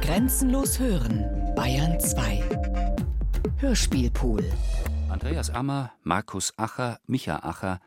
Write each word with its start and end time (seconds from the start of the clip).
Grenzenlos 0.00 0.78
hören, 0.78 1.54
Bayern 1.54 1.98
2. 2.00 2.42
Hörspielpool. 3.58 4.44
Andreas 5.08 5.50
Ammer, 5.50 5.92
Markus 6.02 6.52
Acher, 6.58 7.00
Micha 7.06 7.38
Acher, 7.38 7.80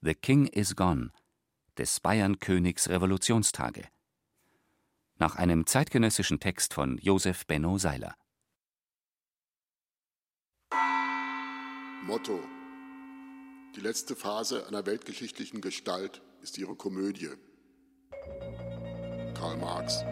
The 0.00 0.14
King 0.14 0.46
is 0.46 0.74
Gone, 0.76 1.10
des 1.78 2.00
Bayernkönigs 2.00 2.88
Revolutionstage. 2.88 3.84
Nach 5.16 5.36
einem 5.36 5.66
zeitgenössischen 5.66 6.40
Text 6.40 6.74
von 6.74 6.98
Josef 6.98 7.46
Benno 7.46 7.78
Seiler. 7.78 8.16
Motto. 12.02 12.40
Die 13.76 13.80
letzte 13.80 14.14
Phase 14.14 14.66
einer 14.68 14.86
weltgeschichtlichen 14.86 15.60
Gestalt 15.60 16.22
ist 16.42 16.58
ihre 16.58 16.74
Komödie. 16.74 17.30
Karl 19.34 19.56
Marx. 19.56 20.04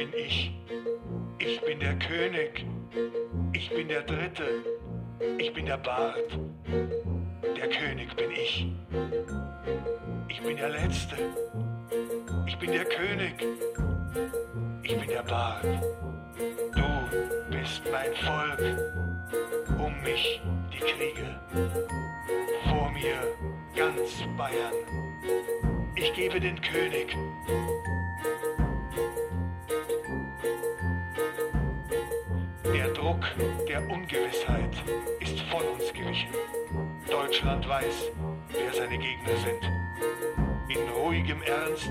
Bin 0.00 0.14
ich. 0.14 0.50
Ich 1.38 1.60
bin 1.60 1.78
der 1.78 1.94
König. 1.98 2.64
Ich 3.52 3.68
bin 3.68 3.86
der 3.88 4.02
Dritte. 4.02 4.64
Ich 5.36 5.52
bin 5.52 5.66
der 5.66 5.76
Bart. 5.76 6.38
Der 7.58 7.68
König 7.68 8.16
bin 8.16 8.30
ich. 8.30 8.66
Ich 10.28 10.40
bin 10.40 10.56
der 10.56 10.70
Letzte. 10.70 11.16
Ich 12.46 12.56
bin 12.58 12.72
der 12.72 12.86
König. 12.86 13.34
Ich 14.84 14.96
bin 14.98 15.08
der 15.08 15.22
Bart. 15.22 15.66
Du 16.74 16.88
bist 17.50 17.82
mein 17.92 18.14
Volk. 18.24 18.60
Um 19.78 20.02
mich 20.02 20.40
die 20.72 20.78
Kriege. 20.78 21.28
Vor 22.70 22.90
mir 22.92 23.18
ganz 23.76 24.24
Bayern. 24.38 24.72
Ich 25.94 26.10
gebe 26.14 26.40
den 26.40 26.58
König. 26.62 27.14
Druck 33.10 33.66
der 33.66 33.82
Ungewissheit 33.90 34.70
ist 35.18 35.40
von 35.50 35.62
uns 35.62 35.92
gewichen. 35.92 36.30
Deutschland 37.10 37.68
weiß, 37.68 38.12
wer 38.52 38.72
seine 38.72 38.96
Gegner 38.98 39.36
sind. 39.36 39.64
In 40.68 40.88
ruhigem 40.90 41.42
Ernst, 41.42 41.90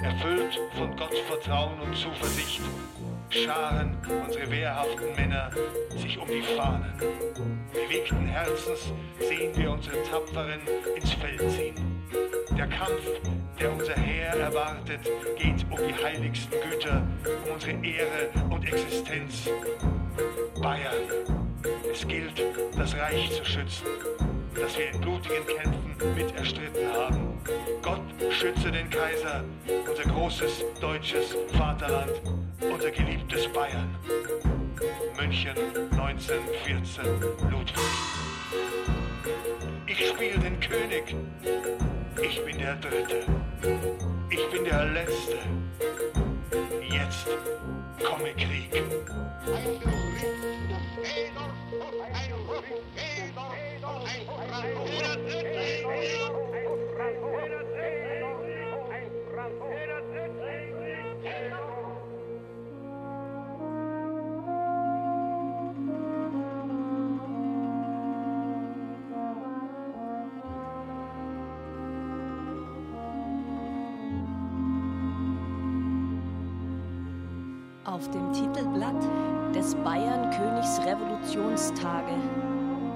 erfüllt 0.00 0.60
von 0.76 0.94
Gottvertrauen 0.94 1.80
und 1.80 1.96
Zuversicht, 1.96 2.60
scharen 3.30 3.98
unsere 4.24 4.48
wehrhaften 4.48 5.12
Männer 5.16 5.50
sich 5.96 6.16
um 6.18 6.28
die 6.28 6.42
Fahnen. 6.42 6.94
Bewegten 7.72 8.24
Herzens 8.24 8.92
sehen 9.18 9.56
wir 9.56 9.72
unsere 9.72 10.00
Tapferen 10.04 10.60
ins 10.94 11.14
Feld 11.14 11.50
ziehen. 11.50 11.74
Der 12.56 12.68
Kampf, 12.68 13.02
der 13.58 13.72
unser 13.72 13.96
Heer 13.96 14.34
erwartet, 14.34 15.00
geht 15.36 15.66
um 15.68 15.78
die 15.88 16.04
heiligsten 16.04 16.60
Güter, 16.70 17.02
um 17.44 17.54
unsere 17.54 17.72
Ehre 17.84 18.30
und 18.50 18.64
Existenz. 18.64 19.48
Bayern, 20.60 20.94
es 21.92 22.06
gilt, 22.06 22.42
das 22.76 22.96
Reich 22.96 23.30
zu 23.32 23.44
schützen, 23.44 23.86
das 24.54 24.78
wir 24.78 24.90
in 24.90 25.00
blutigen 25.00 25.46
Kämpfen 25.46 26.14
mit 26.16 26.34
erstritten 26.36 26.86
haben. 26.92 27.38
Gott 27.82 28.02
schütze 28.30 28.70
den 28.70 28.88
Kaiser, 28.90 29.44
unser 29.88 30.04
großes 30.04 30.64
deutsches 30.80 31.36
Vaterland, 31.56 32.12
unser 32.60 32.90
geliebtes 32.90 33.48
Bayern. 33.48 33.94
München 35.16 35.54
1914, 35.92 37.04
Ludwig. 37.50 37.74
Ich 39.86 40.08
spiele 40.08 40.38
den 40.38 40.58
König. 40.60 41.14
Ich 42.22 42.44
bin 42.44 42.58
der 42.58 42.76
Dritte. 42.76 43.24
Ich 44.30 44.50
bin 44.50 44.64
der 44.64 44.84
Letzte. 44.86 45.38
Jetzt 46.90 47.26
komme 48.02 48.32
Krieg. 48.34 48.82
Hey, 49.46 49.84
Auf 77.94 78.10
dem 78.10 78.32
Titelblatt 78.32 79.04
des 79.54 79.76
Bayern-Königs 79.76 80.80
Revolutionstage. 80.84 82.14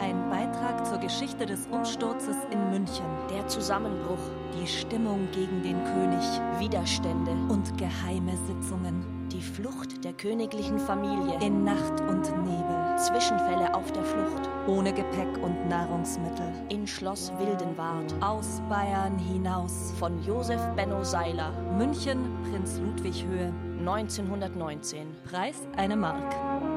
Ein 0.01 0.29
Beitrag 0.29 0.85
zur 0.85 0.99
Geschichte 0.99 1.47
des 1.47 1.69
Umsturzes 1.69 2.35
in 2.51 2.71
München. 2.71 3.07
Der 3.31 3.47
Zusammenbruch. 3.47 4.19
Die 4.61 4.67
Stimmung 4.67 5.29
gegen 5.31 5.63
den 5.63 5.85
König. 5.85 6.25
Widerstände. 6.59 7.31
Und 7.49 7.79
geheime 7.79 8.37
Sitzungen. 8.49 9.29
Die 9.31 9.41
Flucht 9.41 10.05
der 10.05 10.15
königlichen 10.15 10.81
Familie. 10.81 11.39
In 11.47 11.63
Nacht 11.63 12.01
und 12.01 12.25
Nebel. 12.45 12.97
Zwischenfälle 12.97 13.73
auf 13.73 13.93
der 13.93 14.03
Flucht. 14.03 14.51
Ohne 14.67 14.93
Gepäck 14.93 15.41
und 15.45 15.69
Nahrungsmittel. 15.69 16.53
In 16.71 16.89
Schloss 16.89 17.33
Wildenwart. 17.39 18.17
Aus 18.21 18.61
Bayern 18.69 19.17
hinaus. 19.17 19.95
Von 20.01 20.21
Josef 20.25 20.61
Benno 20.75 21.05
Seiler. 21.05 21.53
München, 21.79 22.19
Prinz 22.51 22.81
Ludwig 22.81 23.25
Höhe. 23.25 23.53
1919. 23.91 25.07
Preis 25.25 25.67
eine 25.77 25.97
Mark. 25.97 26.68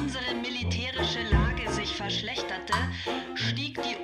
Unsere 0.00 0.34
militärische 0.34 1.22
Lage 1.30 1.70
sich 1.70 1.94
verschlechterte, 1.94 2.74
stieg 3.34 3.80
die 3.82 3.99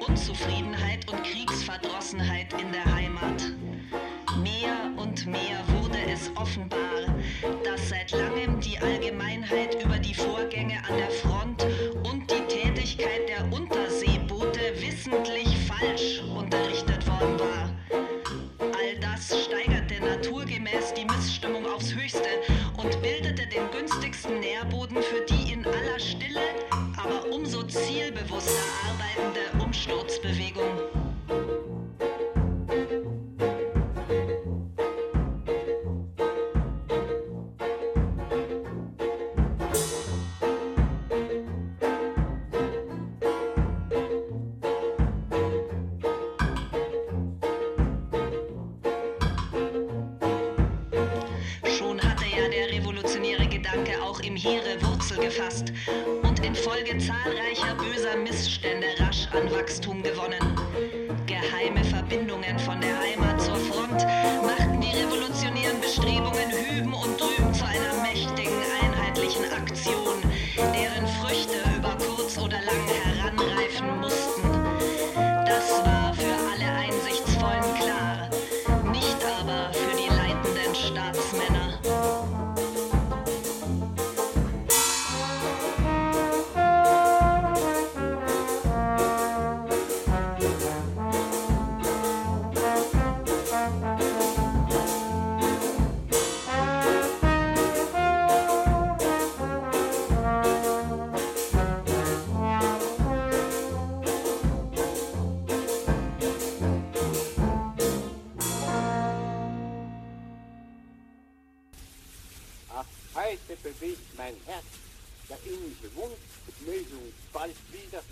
der 115.29 115.39
innige 115.45 115.95
Wunsch, 115.95 116.19
möge 116.65 116.95
uns 116.97 117.15
bald 117.33 117.57
wieder 117.73 118.03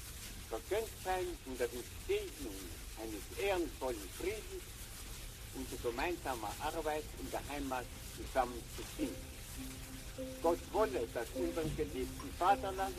vergönnt 0.49 0.91
sein, 1.05 1.27
unter 1.47 1.67
den 1.69 1.85
Segnungen 2.07 2.71
eines 3.01 3.45
ehrenvollen 3.45 4.09
Friedens 4.19 4.63
unter 5.55 5.89
gemeinsamer 5.89 6.53
Arbeit 6.61 7.05
in 7.21 7.31
der 7.31 7.41
Heimat 7.49 7.85
zusammen 8.17 8.61
zu 8.77 8.83
finden. 8.97 9.35
Gott 10.43 10.59
wolle, 10.73 11.09
dass 11.13 11.27
unserem 11.35 11.77
geliebten 11.77 12.31
Vaterland 12.39 12.95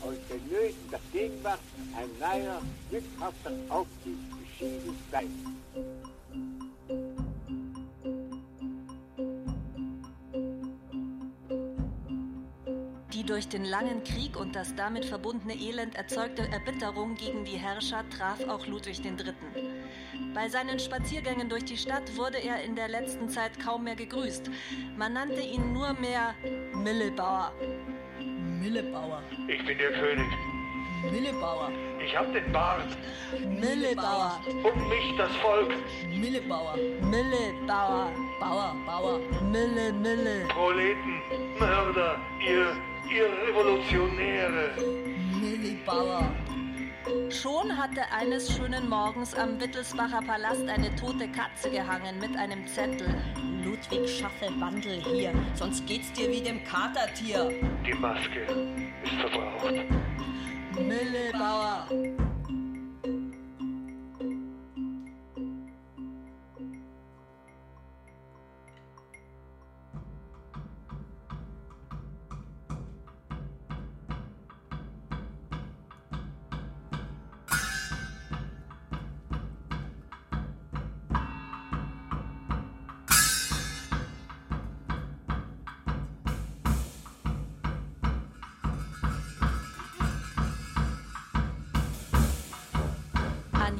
aus 0.00 0.16
den 0.28 0.48
Nöten 0.48 0.90
der 0.90 1.00
Gegenwart 1.12 1.60
ein 1.96 2.10
neuer, 2.18 2.62
glückhafter 2.88 3.52
Aufstieg 3.68 4.18
beschieden 4.30 4.98
bleibt. 5.10 5.89
Durch 13.30 13.48
den 13.48 13.64
langen 13.64 14.02
Krieg 14.02 14.36
und 14.36 14.56
das 14.56 14.74
damit 14.74 15.04
verbundene 15.04 15.54
Elend 15.54 15.94
erzeugte 15.94 16.42
Erbitterung 16.50 17.14
gegen 17.14 17.44
die 17.44 17.56
Herrscher 17.56 18.04
traf 18.10 18.42
auch 18.48 18.66
Ludwig 18.66 19.04
III. 19.04 19.32
Bei 20.34 20.48
seinen 20.48 20.80
Spaziergängen 20.80 21.48
durch 21.48 21.64
die 21.64 21.76
Stadt 21.76 22.16
wurde 22.16 22.38
er 22.38 22.60
in 22.64 22.74
der 22.74 22.88
letzten 22.88 23.28
Zeit 23.28 23.52
kaum 23.60 23.84
mehr 23.84 23.94
gegrüßt. 23.94 24.50
Man 24.96 25.12
nannte 25.12 25.40
ihn 25.40 25.72
nur 25.72 25.92
mehr 25.92 26.34
Millebauer. 26.74 27.52
Millebauer, 28.18 29.22
Ich 29.46 29.64
bin 29.64 29.78
der 29.78 29.92
König. 29.92 30.26
Millebauer, 31.12 31.70
Ich 32.04 32.16
hab 32.16 32.32
den 32.32 32.50
Bart. 32.50 32.96
Millebauer, 33.38 34.40
Um 34.48 34.88
mich 34.88 35.16
das 35.16 35.30
Volk. 35.36 35.72
Millebauer, 36.08 36.74
Millebauer, 37.00 38.10
Bauer, 38.40 38.74
Bauer, 38.84 39.20
Mille, 39.52 39.92
Mille. 39.92 40.46
Proleten, 40.48 41.22
Mörder, 41.58 42.18
ihr, 42.44 42.76
ihr 43.10 43.28
Revolutionäre. 43.48 44.70
Millebauer, 45.40 46.32
Schon 47.30 47.76
hatte 47.76 48.02
eines 48.12 48.54
schönen 48.54 48.88
Morgens 48.88 49.34
am 49.34 49.60
Wittelsbacher 49.60 50.20
Palast 50.22 50.68
eine 50.68 50.94
tote 50.96 51.28
Katze 51.28 51.70
gehangen 51.70 52.18
mit 52.20 52.36
einem 52.36 52.66
Zettel. 52.66 53.08
Ludwig 53.64 54.18
schaffe 54.18 54.48
Wandel 54.60 55.02
hier, 55.02 55.32
sonst 55.54 55.86
geht's 55.86 56.12
dir 56.12 56.30
wie 56.30 56.40
dem 56.40 56.62
Katertier. 56.64 57.50
Die 57.86 57.94
Maske 57.94 58.40
ist 59.02 59.12
verbraucht. 59.14 59.74
Millebauer. 60.76 61.86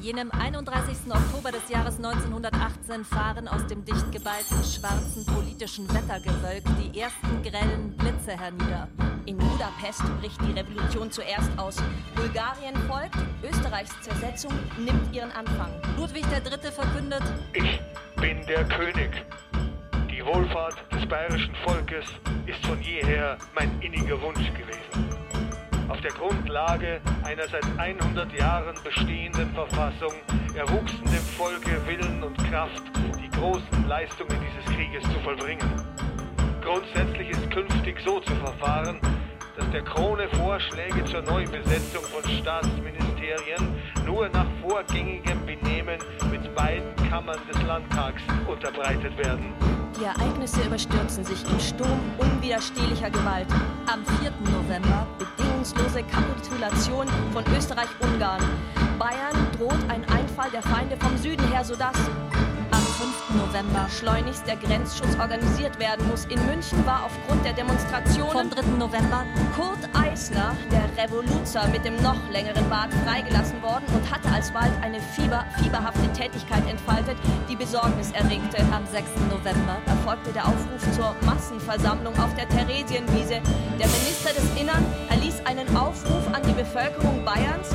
Jenem 0.00 0.30
31. 0.30 0.96
Oktober 1.10 1.52
des 1.52 1.68
Jahres 1.68 1.96
1918 1.96 3.04
fahren 3.04 3.46
aus 3.46 3.66
dem 3.66 3.84
dicht 3.84 4.10
geballten 4.10 4.64
schwarzen 4.64 5.26
politischen 5.26 5.86
Wettergewölk 5.92 6.64
die 6.80 6.98
ersten 6.98 7.42
grellen 7.42 7.94
Blitze 7.98 8.32
hernieder. 8.32 8.88
In 9.26 9.36
Budapest 9.36 10.02
bricht 10.20 10.40
die 10.40 10.52
Revolution 10.52 11.12
zuerst 11.12 11.50
aus. 11.58 11.76
Bulgarien 12.14 12.74
folgt, 12.88 13.18
Österreichs 13.42 13.92
Zersetzung 14.00 14.52
nimmt 14.78 15.14
ihren 15.14 15.32
Anfang. 15.32 15.70
Ludwig 15.98 16.24
III. 16.32 16.72
verkündet, 16.72 17.22
Ich 17.52 17.80
bin 18.16 18.40
der 18.46 18.64
König. 18.68 19.10
Die 20.10 20.24
Wohlfahrt 20.24 20.76
des 20.92 21.06
bayerischen 21.06 21.54
Volkes 21.66 22.06
ist 22.46 22.64
von 22.64 22.80
jeher 22.80 23.36
mein 23.54 23.70
inniger 23.82 24.18
Wunsch 24.22 24.50
gewesen. 24.54 25.19
Auf 26.00 26.06
der 26.06 26.18
Grundlage 26.18 27.00
einer 27.24 27.46
seit 27.46 27.66
100 27.76 28.32
Jahren 28.32 28.74
bestehenden 28.82 29.52
Verfassung 29.52 30.14
erwuchsen 30.54 31.04
dem 31.04 31.22
Volke 31.36 31.78
Willen 31.86 32.22
und 32.22 32.38
Kraft, 32.48 32.82
die 33.22 33.28
großen 33.38 33.86
Leistungen 33.86 34.34
dieses 34.40 34.74
Krieges 34.74 35.02
zu 35.02 35.20
vollbringen. 35.22 35.70
Grundsätzlich 36.62 37.28
ist 37.28 37.50
künftig 37.50 38.00
so 38.02 38.18
zu 38.20 38.34
verfahren, 38.36 38.98
dass 39.58 39.70
der 39.72 39.82
Krone 39.82 40.26
Vorschläge 40.30 41.04
zur 41.04 41.20
Neubesetzung 41.20 42.02
von 42.04 42.24
Staatsministerien 42.30 43.76
nur 44.06 44.26
nach 44.30 44.46
vorgängigem 44.66 45.44
Benehmen 45.44 45.98
mit 46.30 46.54
beiden 46.54 46.96
Kammern 47.10 47.40
des 47.46 47.62
Landtags 47.64 48.22
unterbreitet 48.48 49.18
werden. 49.18 49.52
Die 50.00 50.04
Ereignisse 50.04 50.62
überstürzen 50.62 51.24
sich 51.24 51.44
im 51.44 51.60
Sturm 51.60 52.00
unwiderstehlicher 52.16 53.10
Gewalt. 53.10 53.48
Am 53.86 54.02
4. 54.06 54.30
November 54.50 55.06
bedingungslose 55.60 56.02
Kapitulation 56.04 57.06
von 57.32 57.44
Österreich-Ungarn. 57.54 58.42
Bayern 58.98 59.36
droht 59.58 59.78
ein 59.88 60.02
Einfall 60.08 60.50
der 60.50 60.62
Feinde 60.62 60.96
vom 60.96 61.16
Süden 61.18 61.46
her, 61.48 61.64
sodass 61.64 61.96
5. 63.00 63.46
November 63.46 63.88
schleunigst 63.88 64.46
der 64.46 64.56
Grenzschutz 64.56 65.16
organisiert 65.18 65.78
werden 65.78 66.06
muss. 66.08 66.26
In 66.26 66.44
München 66.44 66.84
war 66.84 67.06
aufgrund 67.06 67.42
der 67.46 67.54
Demonstration 67.54 68.30
vom 68.30 68.50
3. 68.50 68.60
November 68.78 69.24
Kurt 69.56 69.88
Eisner, 69.94 70.54
der 70.70 70.84
Revoluzer 71.02 71.66
mit 71.68 71.82
dem 71.82 71.96
noch 72.02 72.18
längeren 72.30 72.68
Bart, 72.68 72.92
freigelassen 73.06 73.62
worden 73.62 73.84
und 73.94 74.10
hatte 74.10 74.28
alsbald 74.28 74.72
eine 74.82 75.00
Fieber, 75.00 75.46
fieberhafte 75.62 76.12
Tätigkeit 76.12 76.68
entfaltet, 76.68 77.16
die 77.48 77.56
Besorgnis 77.56 78.10
erregte. 78.12 78.58
Am 78.70 78.84
6. 78.86 79.08
November 79.30 79.78
erfolgte 79.86 80.32
der 80.34 80.46
Aufruf 80.46 80.92
zur 80.94 81.16
Massenversammlung 81.24 82.12
auf 82.18 82.34
der 82.34 82.50
Theresienwiese. 82.50 83.40
Der 83.80 83.88
Minister 83.88 84.34
des 84.34 84.44
Innern 84.60 84.84
erließ 85.08 85.40
einen 85.46 85.74
Aufruf 85.74 86.26
an 86.34 86.42
die 86.46 86.52
Bevölkerung 86.52 87.24
Bayerns, 87.24 87.70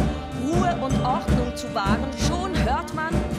Ruhe 0.45 0.77
und 0.83 1.03
Ordnung 1.03 1.55
zu 1.55 1.73
wahren. 1.73 2.11
Schon 2.27 2.44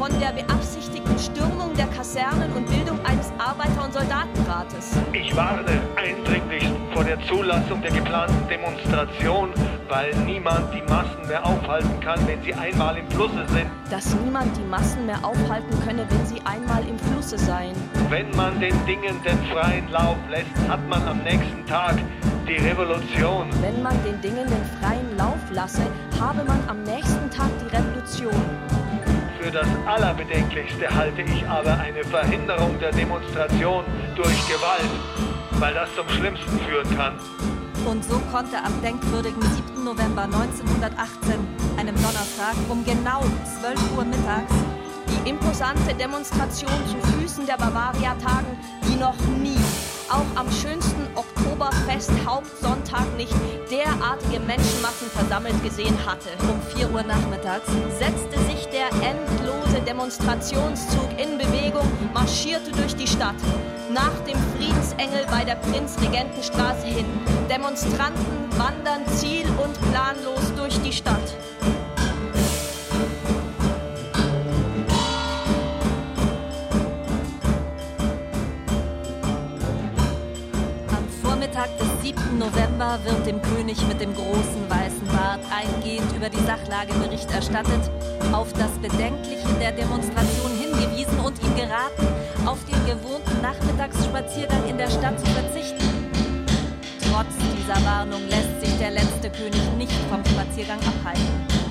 von 0.07 0.21
der 0.21 0.31
beabsichtigten 0.31 1.19
Stürmung 1.19 1.75
der 1.75 1.87
Kasernen 1.87 2.53
und 2.53 2.69
Bildung 2.69 2.99
eines 3.05 3.33
Arbeiter- 3.39 3.85
und 3.85 3.93
Soldatenrates. 3.93 4.93
Ich 5.13 5.35
warne 5.35 5.81
eindringlich 5.97 6.65
vor 6.93 7.03
der 7.03 7.21
Zulassung 7.27 7.83
der 7.83 7.91
geplanten 7.91 8.49
Demonstration, 8.49 9.51
weil 9.89 10.15
niemand 10.25 10.73
die 10.73 10.83
Massen 10.83 11.27
mehr 11.27 11.45
aufhalten 11.45 11.99
kann, 12.01 12.21
wenn 12.29 12.41
sie 12.43 12.55
einmal 12.55 12.97
im 12.99 13.11
Flusse 13.11 13.45
sind. 13.49 13.67
Dass 13.91 14.15
niemand 14.15 14.57
die 14.57 14.69
Massen 14.69 15.07
mehr 15.07 15.25
aufhalten 15.25 15.77
könne, 15.85 16.07
wenn 16.09 16.27
sie 16.27 16.41
einmal 16.45 16.87
im 16.87 16.99
Flusse 16.99 17.39
seien. 17.39 17.75
Wenn 18.09 18.31
man 18.37 18.61
den 18.61 18.77
Dingen 18.87 19.21
den 19.25 19.39
freien 19.51 19.91
Lauf 19.91 20.19
lässt, 20.31 20.69
hat 20.69 20.89
man 20.89 21.03
am 21.09 21.19
nächsten 21.25 21.67
Tag 21.67 21.97
die 22.47 22.65
Revolution. 22.65 23.49
Wenn 23.61 23.83
man 23.83 23.97
den 24.05 24.21
Dingen 24.21 24.47
den 24.47 24.65
freien 24.81 25.17
Lauf 25.17 25.41
lasse, 25.51 25.83
habe 26.21 26.45
man 26.45 26.61
am 26.69 26.85
nächsten 26.85 27.29
Tag 27.31 27.51
die 27.61 27.77
Revolution. 27.77 28.76
Für 29.47 29.53
das 29.53 29.69
Allerbedenklichste 29.87 30.93
halte 30.93 31.23
ich 31.23 31.47
aber 31.49 31.79
eine 31.79 32.03
Verhinderung 32.03 32.77
der 32.81 32.91
Demonstration 32.91 33.85
durch 34.17 34.49
Gewalt, 34.49 34.91
weil 35.61 35.73
das 35.73 35.89
zum 35.95 36.09
Schlimmsten 36.09 36.59
führen 36.67 36.97
kann. 36.97 37.15
Und 37.89 38.03
so 38.03 38.19
konnte 38.33 38.57
am 38.59 38.83
denkwürdigen 38.83 39.41
7. 39.41 39.85
November 39.85 40.23
1918, 40.23 41.39
einem 41.79 41.95
Donnerstag, 41.95 42.57
um 42.69 42.85
genau 42.85 43.23
12 43.61 43.97
Uhr 43.97 44.05
mittags, 44.05 44.53
die 45.07 45.31
imposante 45.31 45.95
Demonstration 45.95 46.73
zu 46.89 46.97
Füßen 47.13 47.47
der 47.47 47.57
Bavaria 47.57 48.17
tagen, 48.17 48.59
die 48.91 48.97
noch 48.97 49.15
nie 49.41 49.63
auch 50.09 50.41
am 50.41 50.51
schönsten 50.51 51.07
Oktoberfest 51.15 52.11
Hauptsonntag 52.25 53.07
nicht 53.17 53.35
derartige 53.71 54.41
Menschenmassen 54.41 55.11
versammelt 55.11 55.63
gesehen 55.63 55.97
hatte. 56.07 56.31
Um 56.43 56.61
4 56.77 56.91
Uhr 56.91 57.03
nachmittags 57.03 57.67
setzte 57.99 58.39
sich 58.45 58.56
der 58.77 58.91
endlose 59.01 59.81
Demonstrationszug 59.87 61.09
in 61.17 61.39
Bewegung, 61.39 61.89
marschierte 62.13 62.71
durch 62.73 62.95
die 62.95 63.07
Stadt. 63.07 63.37
Nach 63.91 64.13
dem 64.27 64.37
Friedensengel 64.55 65.25
bei 65.31 65.45
der 65.45 65.55
Prinzregentenstraße 65.55 66.87
hin. 66.87 67.07
Demonstranten 67.49 68.51
wandern 68.59 69.07
ziel- 69.17 69.49
und 69.65 69.81
planlos 69.91 70.53
durch 70.57 70.79
die 70.83 70.93
Stadt. 70.93 71.35
7. 82.07 82.39
November 82.39 83.01
wird 83.03 83.27
dem 83.27 83.43
König 83.43 83.85
mit 83.89 84.01
dem 84.01 84.15
großen 84.15 84.71
weißen 84.71 85.09
Bart 85.09 85.41
eingehend 85.51 86.07
über 86.15 86.29
die 86.29 86.39
Sachlage 86.47 86.93
Bericht 86.95 87.29
erstattet, 87.33 87.91
auf 88.31 88.53
das 88.53 88.71
Bedenkliche 88.79 89.49
der 89.59 89.73
Demonstration 89.73 90.53
hingewiesen 90.57 91.19
und 91.19 91.35
ihm 91.43 91.57
geraten, 91.57 92.07
auf 92.47 92.59
den 92.67 92.79
gewohnten 92.87 93.43
Nachmittagsspaziergang 93.43 94.69
in 94.69 94.79
der 94.79 94.89
Stadt 94.89 95.19
zu 95.19 95.27
verzichten. 95.27 95.83
Trotz 97.11 97.35
dieser 97.59 97.85
Warnung 97.85 98.23
lässt 98.29 98.61
sich 98.61 98.79
der 98.79 98.93
letzte 98.93 99.29
König 99.29 99.63
nicht 99.77 99.99
vom 100.09 100.25
Spaziergang 100.25 100.79
abhalten. 100.79 101.66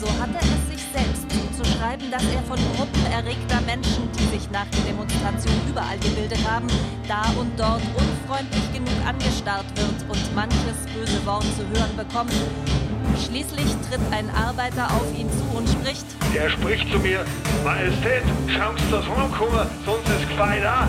So 0.00 0.06
hatte 0.18 0.40
es 0.40 0.72
sich 0.72 0.80
selbst 0.96 1.28
zuzuschreiben, 1.28 2.10
dass 2.10 2.24
er 2.32 2.40
von 2.48 2.56
Gruppen 2.74 3.04
erregter 3.12 3.60
Menschen, 3.66 4.08
die 4.16 4.32
sich 4.32 4.50
nach 4.50 4.64
der 4.72 4.80
Demonstration 4.88 5.52
überall 5.68 5.98
gebildet 5.98 6.40
haben, 6.48 6.68
da 7.06 7.28
und 7.38 7.52
dort 7.60 7.82
unfreundlich 7.92 8.64
genug 8.72 8.96
angestarrt 9.04 9.66
wird 9.76 10.00
und 10.08 10.34
manches 10.34 10.88
böse 10.96 11.20
Wort 11.26 11.44
zu 11.52 11.68
hören 11.68 11.94
bekommt. 11.98 12.32
Schließlich 13.28 13.68
tritt 13.90 14.00
ein 14.10 14.30
Arbeiter 14.30 14.88
auf 14.88 15.04
ihn 15.12 15.28
zu 15.28 15.44
und 15.54 15.68
spricht. 15.68 16.06
Er 16.34 16.48
spricht 16.48 16.90
zu 16.90 16.98
mir, 16.98 17.20
Majestät, 17.62 18.24
schaust 18.48 18.80
das 18.90 19.04
rumkommen, 19.04 19.68
sonst 19.84 20.08
ist 20.08 20.28
Gefein 20.30 20.62
da. 20.62 20.88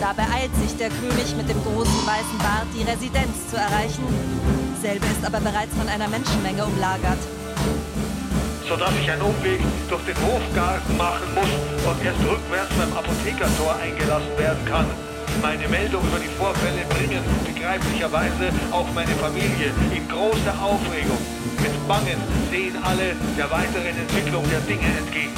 Da 0.00 0.14
beeilt 0.16 0.56
sich 0.56 0.74
der 0.78 0.88
König 0.88 1.36
mit 1.36 1.50
dem 1.50 1.60
großen 1.64 2.00
weißen 2.00 2.38
Bart, 2.38 2.68
die 2.72 2.88
Residenz 2.88 3.50
zu 3.50 3.58
erreichen. 3.58 4.08
Selbe 4.80 5.04
ist 5.04 5.20
aber 5.26 5.40
bereits 5.40 5.76
von 5.76 5.88
einer 5.88 6.08
Menschenmenge 6.08 6.64
umlagert 6.64 7.18
sodass 8.68 8.92
ich 9.00 9.10
einen 9.10 9.22
Umweg 9.22 9.60
durch 9.88 10.04
den 10.04 10.16
Hofgarten 10.20 10.96
machen 10.96 11.28
muss 11.34 11.52
und 11.88 12.04
erst 12.04 12.20
rückwärts 12.20 12.72
beim 12.76 12.92
Apothekertor 12.92 13.74
eingelassen 13.80 14.36
werden 14.36 14.64
kann. 14.66 14.86
Meine 15.40 15.68
Meldung 15.68 16.04
über 16.04 16.20
die 16.20 16.28
Vorfälle 16.36 16.84
bringen 16.92 17.24
begreiflicherweise 17.46 18.52
auch 18.70 18.86
meine 18.92 19.14
Familie 19.16 19.72
in 19.94 20.06
große 20.08 20.52
Aufregung. 20.60 21.18
Mit 21.62 21.74
Bangen 21.88 22.20
sehen 22.50 22.76
alle 22.84 23.16
der 23.36 23.50
weiteren 23.50 23.96
Entwicklung 23.96 24.44
der 24.50 24.60
Dinge 24.60 24.88
entgegen. 24.98 25.32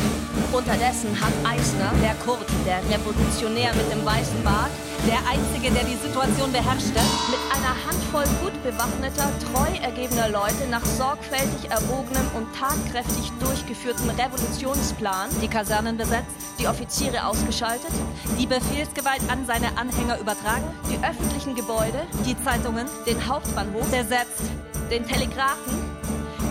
Unterdessen 0.52 1.14
hat 1.20 1.32
Eisner, 1.46 1.92
der 2.02 2.14
Kurt, 2.24 2.48
der 2.66 2.82
Revolutionär 2.90 3.70
mit 3.74 3.92
dem 3.92 4.04
weißen 4.04 4.42
Bart, 4.42 4.70
der 5.06 5.18
Einzige, 5.28 5.70
der 5.72 5.84
die 5.84 5.96
Situation 5.96 6.52
beherrschte, 6.52 7.00
mit 7.30 7.40
einer 7.54 7.74
Handvoll 7.86 8.24
gut 8.42 8.62
bewaffneter, 8.62 9.30
treu 9.52 9.70
ergebener 9.82 10.28
Leute 10.28 10.68
nach 10.70 10.84
sorgfältig 10.84 11.70
erwogenem 11.70 12.26
und 12.36 12.46
tatkräftig 12.54 13.30
durchgeführtem 13.40 14.10
Revolutionsplan 14.10 15.30
die 15.42 15.48
Kasernen 15.48 15.96
besetzt, 15.96 16.34
die 16.58 16.66
Offiziere 16.66 17.24
ausgeschaltet, 17.24 17.92
die 18.38 18.46
Befehlsgewalt 18.46 19.22
an 19.30 19.46
seine 19.46 19.76
Anhänger 19.78 20.18
übertragen, 20.18 20.64
die 20.90 20.98
öffentlichen 21.04 21.54
Gebäude, 21.54 22.02
die 22.26 22.36
Zeitungen, 22.42 22.86
den 23.06 23.26
Hauptbahnhof 23.26 23.86
besetzt, 23.90 24.42
den 24.90 25.06
Telegrafen, 25.06 25.78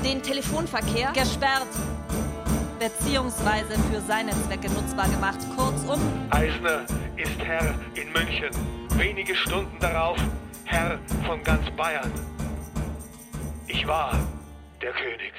den 0.03 0.23
Telefonverkehr 0.23 1.11
gesperrt 1.11 1.67
beziehungsweise 2.79 3.73
für 3.91 4.01
seine 4.07 4.31
Zwecke 4.31 4.71
nutzbar 4.71 5.09
gemacht. 5.09 5.39
Kurzum, 5.55 5.99
Eisner 6.31 6.85
ist 7.17 7.37
Herr 7.39 7.75
in 7.95 8.11
München. 8.13 8.49
Wenige 8.95 9.35
Stunden 9.35 9.77
darauf 9.79 10.17
Herr 10.65 10.97
von 11.25 11.43
ganz 11.43 11.69
Bayern. 11.75 12.11
Ich 13.67 13.85
war 13.85 14.17
der 14.81 14.91
König. 14.93 15.33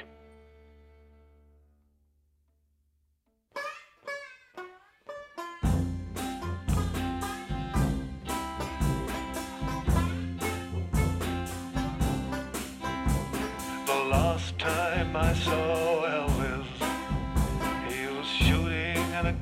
The 13.87 14.09
last 14.09 14.57
time 14.57 15.15
I 15.15 15.33
saw 15.43 16.05
Elvis, 16.05 16.30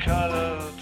colors 0.09 0.78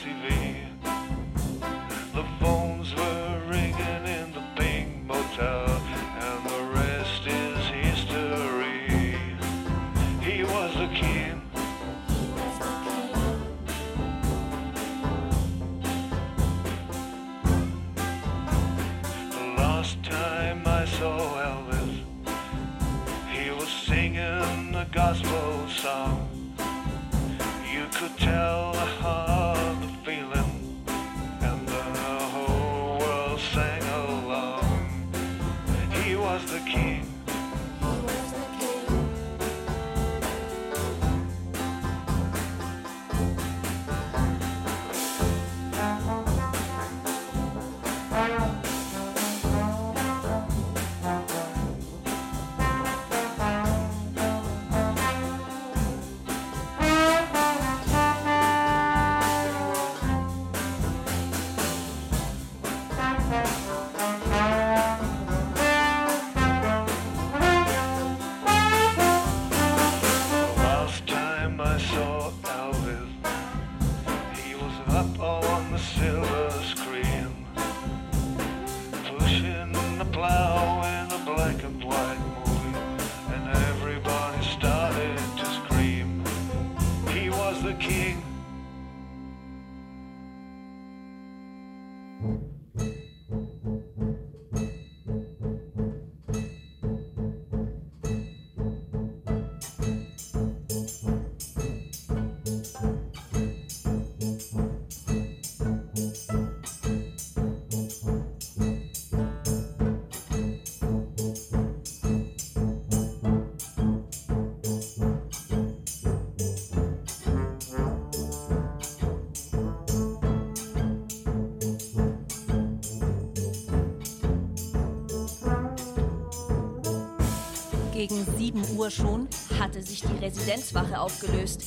Gegen 127.97 128.27
7 128.37 128.77
Uhr 128.77 128.91
schon 128.91 129.27
hatte 129.59 129.81
sich 129.81 130.03
die 130.03 130.23
Residenzwache 130.23 131.01
aufgelöst. 131.01 131.63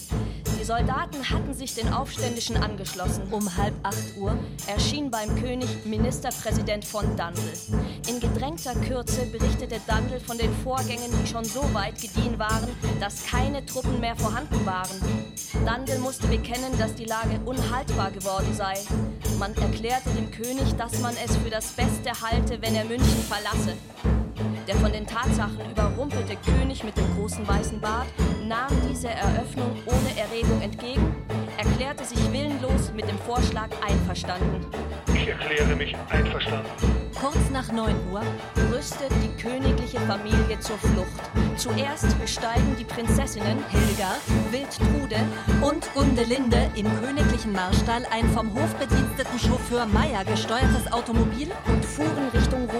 Die 0.60 0.64
Soldaten 0.64 1.28
hatten 1.28 1.54
sich 1.54 1.74
den 1.74 1.92
Aufständischen 1.92 2.56
angeschlossen. 2.56 3.24
Um 3.32 3.56
halb 3.56 3.74
acht 3.82 4.16
Uhr 4.16 4.38
erschien 4.68 5.10
beim 5.10 5.34
König 5.42 5.68
Ministerpräsident 5.84 6.84
von 6.84 7.16
Dandel. 7.16 7.52
In 8.08 8.20
gedrängter 8.20 8.76
Kürze 8.76 9.26
berichtete 9.26 9.80
Dandel 9.88 10.20
von 10.20 10.38
den 10.38 10.54
Vorgängen, 10.62 11.10
die 11.20 11.26
schon 11.26 11.44
so 11.44 11.62
weit 11.74 12.00
gediehen 12.00 12.38
waren, 12.38 12.68
dass 13.00 13.26
keine 13.26 13.66
Truppen 13.66 13.98
mehr 13.98 14.14
vorhanden 14.14 14.64
waren. 14.64 15.34
Dandel 15.66 15.98
musste 15.98 16.28
bekennen, 16.28 16.78
dass 16.78 16.94
die 16.94 17.06
Lage 17.06 17.40
unhaltbar 17.44 18.12
geworden 18.12 18.54
sei. 18.54 18.74
Man 19.40 19.52
erklärte 19.56 20.10
dem 20.10 20.30
König, 20.30 20.76
dass 20.76 21.00
man 21.00 21.16
es 21.24 21.36
für 21.38 21.50
das 21.50 21.72
Beste 21.72 22.12
halte, 22.22 22.62
wenn 22.62 22.76
er 22.76 22.84
München 22.84 23.24
verlasse. 23.28 23.74
Der 24.70 24.78
von 24.78 24.92
den 24.92 25.04
Tatsachen 25.04 25.58
überrumpelte 25.68 26.36
König 26.36 26.84
mit 26.84 26.96
dem 26.96 27.16
großen 27.16 27.46
weißen 27.48 27.80
Bart 27.80 28.06
nahm 28.46 28.70
diese 28.88 29.08
Eröffnung 29.08 29.76
ohne 29.84 30.16
Erregung 30.16 30.62
entgegen, 30.62 31.12
erklärte 31.58 32.04
sich 32.04 32.32
willenlos 32.32 32.92
mit 32.94 33.08
dem 33.08 33.18
Vorschlag 33.18 33.68
einverstanden. 33.84 34.64
Ich 35.12 35.26
erkläre 35.26 35.74
mich 35.74 35.96
einverstanden. 36.08 36.70
Kurz 37.20 37.50
nach 37.52 37.72
9 37.72 37.96
Uhr 38.12 38.22
rüstet 38.72 39.10
die 39.24 39.42
königliche 39.42 39.98
Familie 40.02 40.60
zur 40.60 40.78
Flucht. 40.78 41.20
Zuerst 41.56 42.16
besteigen 42.20 42.76
die 42.78 42.84
Prinzessinnen 42.84 43.58
Hildegard, 43.70 44.20
Wildtrude 44.52 45.18
und 45.62 45.92
Gundelinde 45.94 46.70
im 46.76 46.86
königlichen 47.02 47.52
Marstall 47.52 48.06
ein 48.12 48.30
vom 48.30 48.54
hofbediensteten 48.54 49.36
Chauffeur 49.40 49.86
Meyer 49.86 50.24
gesteuertes 50.24 50.92
Automobil 50.92 51.48
und 51.66 51.84
fuhren 51.84 52.28
Richtung 52.32 52.70
Rosenheim. 52.70 52.79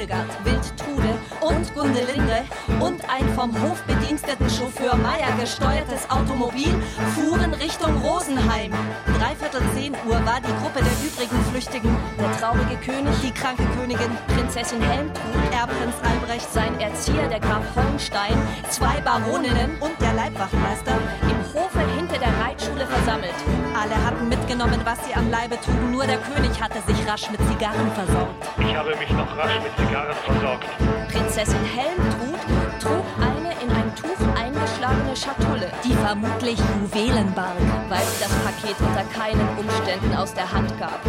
Hildegard, 0.00 0.44
Wildtrude 0.44 1.18
und 1.42 1.74
Gundelinde 1.74 2.44
und 2.80 3.02
ein 3.10 3.28
vom 3.34 3.52
hofbediensteten 3.60 4.48
Chauffeur 4.48 4.96
Meyer 4.96 5.30
gesteuertes 5.38 6.08
Automobil 6.08 6.72
fuhren 7.14 7.52
Richtung 7.52 7.94
Rosenheim. 8.00 8.72
Dreiviertel 9.18 9.60
10 9.74 9.92
Uhr 10.08 10.24
war 10.24 10.40
die 10.40 10.56
Gruppe 10.62 10.80
der 10.80 10.96
übrigen 11.04 11.44
Flüchtigen, 11.50 11.94
der 12.18 12.32
traurige 12.38 12.76
König, 12.76 13.12
die 13.22 13.30
kranke 13.30 13.64
Königin, 13.76 14.16
Prinzessin 14.28 14.80
Helmtrud, 14.80 15.52
Erbprinz 15.52 15.96
Albrecht, 16.02 16.50
sein 16.50 16.80
Erzieher, 16.80 17.28
der 17.28 17.40
Graf 17.40 17.64
Hollenstein, 17.76 18.38
zwei 18.70 19.02
Baroninnen 19.02 19.76
und 19.80 20.00
der 20.00 20.14
Leibwachtmeister 20.14 20.96
im 21.28 21.39
Hofe 21.54 21.80
hinter 21.96 22.18
der 22.18 22.32
Reitschule 22.40 22.86
versammelt. 22.86 23.34
Alle 23.74 23.96
hatten 24.04 24.28
mitgenommen, 24.28 24.80
was 24.84 25.04
sie 25.04 25.14
am 25.14 25.30
Leibe 25.30 25.60
trugen, 25.60 25.90
nur 25.90 26.06
der 26.06 26.18
König 26.18 26.60
hatte 26.60 26.80
sich 26.86 27.06
rasch 27.08 27.30
mit 27.30 27.40
Zigarren 27.48 27.90
versorgt. 27.92 28.46
Ich 28.58 28.74
habe 28.74 28.96
mich 28.96 29.10
noch 29.10 29.36
rasch 29.36 29.60
mit 29.62 29.76
Zigarren 29.76 30.14
versorgt. 30.16 30.66
Prinzessin 31.08 31.64
Helmtrud 31.64 32.40
trug 32.80 33.04
eine 33.20 33.52
in 33.62 33.70
ein 33.70 33.94
Tuch 33.96 34.20
eingeschlagene 34.36 35.16
Schatulle, 35.16 35.72
die 35.84 35.94
vermutlich 35.94 36.58
Juwelen 36.58 37.34
barg, 37.34 37.58
weil 37.88 38.04
sie 38.04 38.22
das 38.22 38.32
Paket 38.44 38.78
unter 38.80 39.04
keinen 39.04 39.58
Umständen 39.58 40.14
aus 40.14 40.32
der 40.34 40.50
Hand 40.52 40.72
gab. 40.78 41.00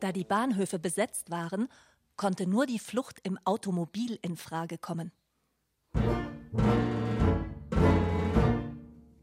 Da 0.00 0.12
die 0.12 0.24
Bahnhöfe 0.24 0.78
besetzt 0.78 1.30
waren, 1.30 1.68
konnte 2.16 2.48
nur 2.48 2.66
die 2.66 2.78
Flucht 2.78 3.18
im 3.22 3.38
Automobil 3.44 4.18
in 4.22 4.36
Frage 4.36 4.78
kommen. 4.78 5.12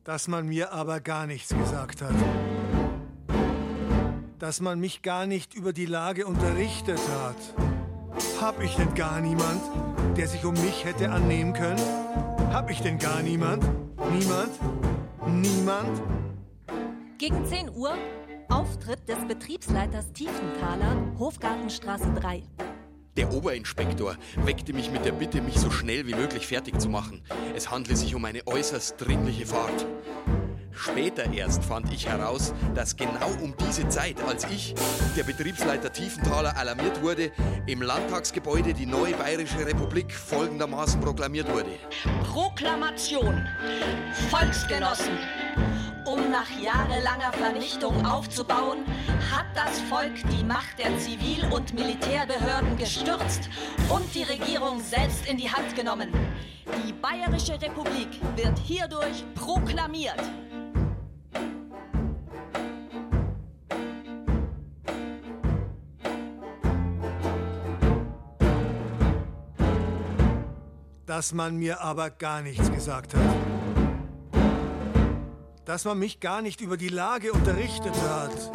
Dass 0.04 0.28
man 0.28 0.48
mir 0.48 0.72
aber 0.72 1.00
gar 1.00 1.28
nichts 1.28 1.50
gesagt 1.50 2.02
hat. 2.02 2.14
Dass 4.40 4.62
man 4.62 4.80
mich 4.80 5.02
gar 5.02 5.26
nicht 5.26 5.56
über 5.56 5.74
die 5.74 5.86
Lage 5.86 6.26
unterrichtet 6.26 7.00
hat. 7.00 7.36
Hab 8.40 8.62
ich 8.62 8.76
denn 8.76 8.94
gar 8.94 9.22
niemand, 9.22 9.62
der 10.16 10.28
sich 10.28 10.46
um 10.46 10.54
mich 10.54 10.86
hätte 10.86 11.10
annehmen 11.10 11.54
können? 11.54 11.82
Hab 12.52 12.70
ich 12.70 12.82
denn 12.82 13.00
gar 13.00 13.22
niemand? 13.22 13.64
Niemand? 14.12 14.52
Niemand? 15.28 16.02
Gegen 17.18 17.46
10 17.46 17.70
Uhr 17.76 17.94
Auftritt 18.50 19.08
des 19.10 19.18
Betriebsleiters 19.28 20.12
Tiefenthaler, 20.14 20.96
Hofgartenstraße 21.18 22.14
3. 22.14 22.44
Der 23.18 23.32
Oberinspektor 23.32 24.18
weckte 24.44 24.74
mich 24.74 24.92
mit 24.92 25.06
der 25.06 25.14
Bitte, 25.14 25.42
mich 25.42 25.58
so 25.58 25.72
schnell 25.72 26.06
wie 26.06 26.14
möglich 26.14 26.48
fertig 26.48 26.80
zu 26.82 26.90
machen. 26.90 27.22
Es 27.56 27.72
handle 27.72 27.96
sich 27.96 28.14
um 28.14 28.26
eine 28.26 28.46
äußerst 28.46 28.96
dringliche 29.00 29.46
Fahrt. 29.46 29.86
Später 30.72 31.32
erst 31.32 31.64
fand 31.64 31.94
ich 31.94 32.08
heraus, 32.08 32.54
dass 32.74 32.98
genau 32.98 33.32
um 33.42 33.56
diese 33.58 33.88
Zeit, 33.88 34.22
als 34.28 34.44
ich, 34.46 34.76
der 35.16 35.24
Betriebsleiter 35.24 35.94
Tiefenthaler, 35.94 36.58
alarmiert 36.58 37.02
wurde, 37.02 37.32
im 37.66 37.82
Landtagsgebäude 37.82 38.74
die 38.74 38.86
neue 38.86 39.14
Bayerische 39.14 39.66
Republik 39.66 40.14
folgendermaßen 40.14 41.00
proklamiert 41.00 41.50
wurde. 41.54 41.72
Proklamation. 42.34 43.48
Volksgenossen. 44.30 45.18
Um 46.06 46.30
nach 46.30 46.50
jahrelanger 46.62 47.34
Vernichtung 47.34 48.06
aufzubauen, 48.06 48.86
hat 49.32 49.48
das 49.56 49.80
Volk 49.90 50.14
die 50.32 50.44
Macht 50.44 50.78
der 50.78 50.96
Zivil- 51.00 51.52
und 51.52 51.74
Militärbehörden 51.74 52.78
gestürzt 52.78 53.50
und 53.90 54.14
die 54.14 54.22
Regierung 54.22 54.80
selbst 54.82 55.26
in 55.28 55.38
die 55.38 55.50
Hand 55.50 55.76
genommen. 55.76 56.10
Die 56.86 56.94
Bayerische 56.94 57.60
Republik 57.60 58.10
wird 58.36 58.58
hierdurch 58.60 59.24
proklamiert. 59.34 60.22
Dass 71.08 71.34
man 71.34 71.56
mir 71.58 71.82
aber 71.82 72.12
gar 72.12 72.42
nichts 72.42 72.72
gesagt 72.72 73.16
hat. 73.16 73.45
Dass 75.66 75.84
man 75.84 75.98
mich 75.98 76.20
gar 76.20 76.44
nicht 76.44 76.62
über 76.62 76.78
die 76.78 76.90
Lage 76.90 77.34
unterrichtet 77.34 77.96
hat. 78.08 78.52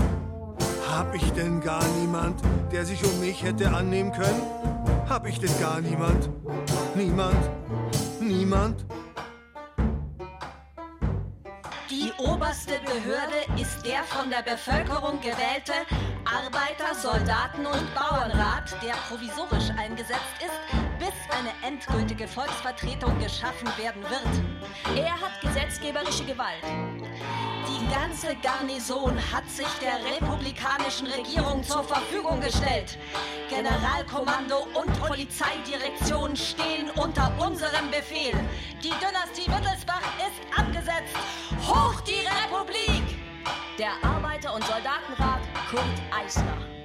Hab 0.89 1.13
ich 1.13 1.29
denn 1.33 1.61
gar 1.61 1.85
niemand, 1.99 2.41
der 2.71 2.85
sich 2.85 3.05
um 3.05 3.19
mich 3.19 3.43
hätte 3.43 3.75
annehmen 3.75 4.13
können? 4.13 4.41
Hab 5.09 5.27
ich 5.27 5.41
denn 5.41 5.51
gar 5.61 5.81
niemand? 5.81 6.31
Niemand? 6.95 7.51
Niemand? 8.21 8.85
Die 11.91 12.13
oberste 12.19 12.75
Behörde 12.85 13.61
ist 13.61 13.85
der 13.85 14.05
von 14.05 14.31
der 14.31 14.43
Bevölkerung 14.43 15.21
gewählte 15.21 15.73
Arbeiter-, 16.25 16.95
Soldaten- 16.95 17.67
und 17.67 17.93
Bauernrat, 17.93 18.77
der 18.85 18.95
provisorisch 19.09 19.71
eingesetzt 19.77 20.37
ist, 20.39 20.90
eine 21.33 21.53
endgültige 21.67 22.27
Volksvertretung 22.27 23.19
geschaffen 23.19 23.69
werden 23.77 24.03
wird. 24.03 24.99
Er 24.99 25.13
hat 25.13 25.41
gesetzgeberische 25.41 26.25
Gewalt. 26.25 26.65
Die 27.67 27.95
ganze 27.95 28.37
Garnison 28.37 29.17
hat 29.33 29.49
sich 29.49 29.67
der 29.81 29.99
republikanischen 30.05 31.07
Regierung 31.07 31.63
zur 31.63 31.85
Verfügung 31.85 32.41
gestellt. 32.41 32.99
Generalkommando 33.49 34.67
und 34.75 35.01
Polizeidirektion 35.01 36.37
stehen 36.37 36.91
unter 36.97 37.33
unserem 37.39 37.91
Befehl. 37.91 38.35
Die 38.83 38.93
Dynastie 39.01 39.51
Wittelsbach 39.51 40.03
ist 40.19 40.59
abgesetzt. 40.59 41.17
Hoch 41.67 42.01
die 42.03 42.27
Republik! 42.27 43.19
Der 43.79 43.93
Arbeiter- 44.03 44.55
und 44.55 44.65
Soldatenrat 44.65 45.41
Kurt 45.71 45.85
Eisner. 46.13 46.80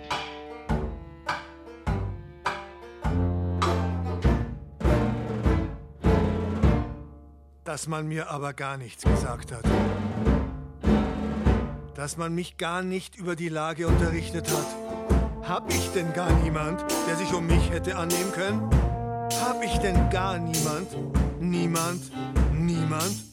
Dass 7.65 7.87
man 7.87 8.07
mir 8.07 8.29
aber 8.29 8.53
gar 8.53 8.77
nichts 8.77 9.03
gesagt 9.03 9.51
hat. 9.51 9.63
Dass 11.95 12.15
man 12.15 12.35
mich 12.35 12.57
gar 12.57 12.83
nicht 12.83 13.15
über 13.15 13.35
die 13.35 13.49
Lage 13.49 13.87
unterrichtet 13.87 14.47
hat. 14.51 15.49
Hab 15.49 15.73
ich 15.73 15.89
denn 15.89 16.13
gar 16.13 16.31
niemand, 16.43 16.85
der 17.07 17.15
sich 17.15 17.33
um 17.33 17.47
mich 17.47 17.71
hätte 17.71 17.97
annehmen 17.97 18.31
können? 18.33 18.69
Hab 19.41 19.63
ich 19.63 19.75
denn 19.79 20.11
gar 20.11 20.37
niemand? 20.37 20.95
Niemand? 21.39 22.11
Niemand? 22.53 23.23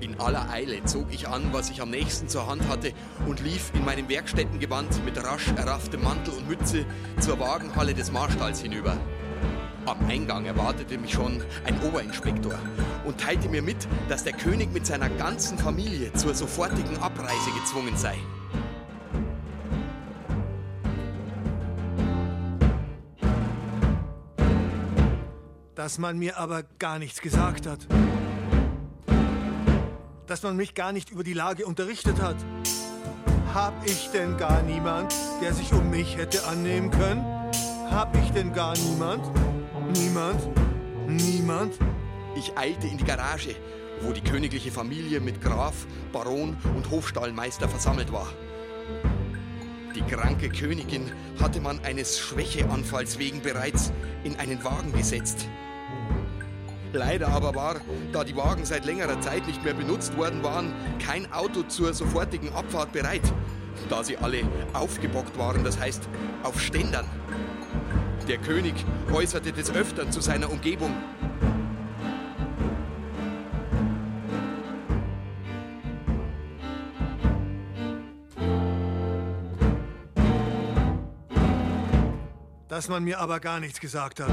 In 0.00 0.20
aller 0.20 0.50
Eile 0.50 0.84
zog 0.84 1.06
ich 1.10 1.26
an, 1.28 1.50
was 1.52 1.70
ich 1.70 1.80
am 1.80 1.88
nächsten 1.88 2.28
zur 2.28 2.46
Hand 2.46 2.68
hatte 2.68 2.92
und 3.26 3.40
lief 3.40 3.72
in 3.72 3.86
meinem 3.86 4.06
Werkstättengewand 4.06 5.02
mit 5.06 5.16
rasch 5.16 5.48
errafftem 5.56 6.02
Mantel 6.02 6.34
und 6.34 6.46
Mütze 6.46 6.84
zur 7.20 7.40
Wagenhalle 7.40 7.94
des 7.94 8.12
Marstalls 8.12 8.60
hinüber. 8.60 8.98
Am 9.84 9.98
Eingang 10.08 10.44
erwartete 10.44 10.96
mich 10.96 11.12
schon 11.12 11.42
ein 11.64 11.80
Oberinspektor 11.82 12.54
und 13.04 13.20
teilte 13.20 13.48
mir 13.48 13.62
mit, 13.62 13.88
dass 14.08 14.22
der 14.22 14.32
König 14.32 14.72
mit 14.72 14.86
seiner 14.86 15.08
ganzen 15.08 15.58
Familie 15.58 16.12
zur 16.12 16.34
sofortigen 16.34 16.98
Abreise 16.98 17.50
gezwungen 17.60 17.96
sei. 17.96 18.16
Dass 25.74 25.98
man 25.98 26.16
mir 26.16 26.38
aber 26.38 26.62
gar 26.78 27.00
nichts 27.00 27.20
gesagt 27.20 27.66
hat. 27.66 27.88
Dass 30.28 30.44
man 30.44 30.56
mich 30.56 30.76
gar 30.76 30.92
nicht 30.92 31.10
über 31.10 31.24
die 31.24 31.32
Lage 31.32 31.66
unterrichtet 31.66 32.22
hat. 32.22 32.36
Hab 33.52 33.74
ich 33.84 34.10
denn 34.10 34.36
gar 34.36 34.62
niemand, 34.62 35.12
der 35.42 35.52
sich 35.52 35.72
um 35.72 35.90
mich 35.90 36.16
hätte 36.16 36.46
annehmen 36.46 36.92
können? 36.92 37.24
Hab 37.90 38.16
ich 38.16 38.30
denn 38.30 38.52
gar 38.52 38.76
niemand? 38.78 39.28
Niemand? 39.94 40.40
Niemand? 41.06 41.74
Ich 42.34 42.56
eilte 42.56 42.86
in 42.86 42.96
die 42.96 43.04
Garage, 43.04 43.54
wo 44.00 44.12
die 44.12 44.22
königliche 44.22 44.70
Familie 44.70 45.20
mit 45.20 45.42
Graf, 45.42 45.86
Baron 46.12 46.56
und 46.74 46.90
Hofstallmeister 46.90 47.68
versammelt 47.68 48.10
war. 48.10 48.28
Die 49.94 50.02
kranke 50.02 50.48
Königin 50.48 51.12
hatte 51.38 51.60
man 51.60 51.78
eines 51.84 52.18
Schwächeanfalls 52.18 53.18
wegen 53.18 53.42
bereits 53.42 53.92
in 54.24 54.36
einen 54.36 54.64
Wagen 54.64 54.92
gesetzt. 54.92 55.46
Leider 56.94 57.28
aber 57.28 57.54
war, 57.54 57.80
da 58.12 58.24
die 58.24 58.36
Wagen 58.36 58.64
seit 58.64 58.86
längerer 58.86 59.20
Zeit 59.20 59.46
nicht 59.46 59.62
mehr 59.62 59.74
benutzt 59.74 60.16
worden 60.16 60.42
waren, 60.42 60.72
kein 61.04 61.30
Auto 61.32 61.64
zur 61.64 61.92
sofortigen 61.92 62.52
Abfahrt 62.54 62.92
bereit, 62.92 63.22
da 63.90 64.02
sie 64.02 64.16
alle 64.16 64.42
aufgebockt 64.72 65.36
waren, 65.38 65.64
das 65.64 65.78
heißt 65.78 66.08
auf 66.42 66.60
Ständern. 66.60 67.06
Der 68.28 68.38
König 68.38 68.74
äußerte 69.12 69.52
des 69.52 69.70
Öfteren 69.70 70.10
zu 70.10 70.20
seiner 70.20 70.50
Umgebung. 70.50 70.94
Dass 82.68 82.88
man 82.88 83.04
mir 83.04 83.20
aber 83.20 83.38
gar 83.38 83.60
nichts 83.60 83.80
gesagt 83.80 84.20
hat. 84.20 84.30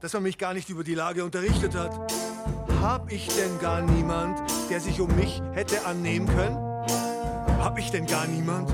Dass 0.00 0.12
man 0.12 0.22
mich 0.24 0.36
gar 0.36 0.52
nicht 0.52 0.68
über 0.68 0.84
die 0.84 0.94
Lage 0.94 1.24
unterrichtet 1.24 1.74
hat. 1.74 1.98
Hab 2.82 3.10
ich 3.10 3.28
denn 3.28 3.58
gar 3.60 3.80
niemand, 3.80 4.38
der 4.68 4.80
sich 4.80 5.00
um 5.00 5.14
mich 5.16 5.40
hätte 5.54 5.86
annehmen 5.86 6.26
können? 6.26 6.56
Hab 7.58 7.78
ich 7.78 7.90
denn 7.90 8.06
gar 8.06 8.26
niemand? 8.26 8.70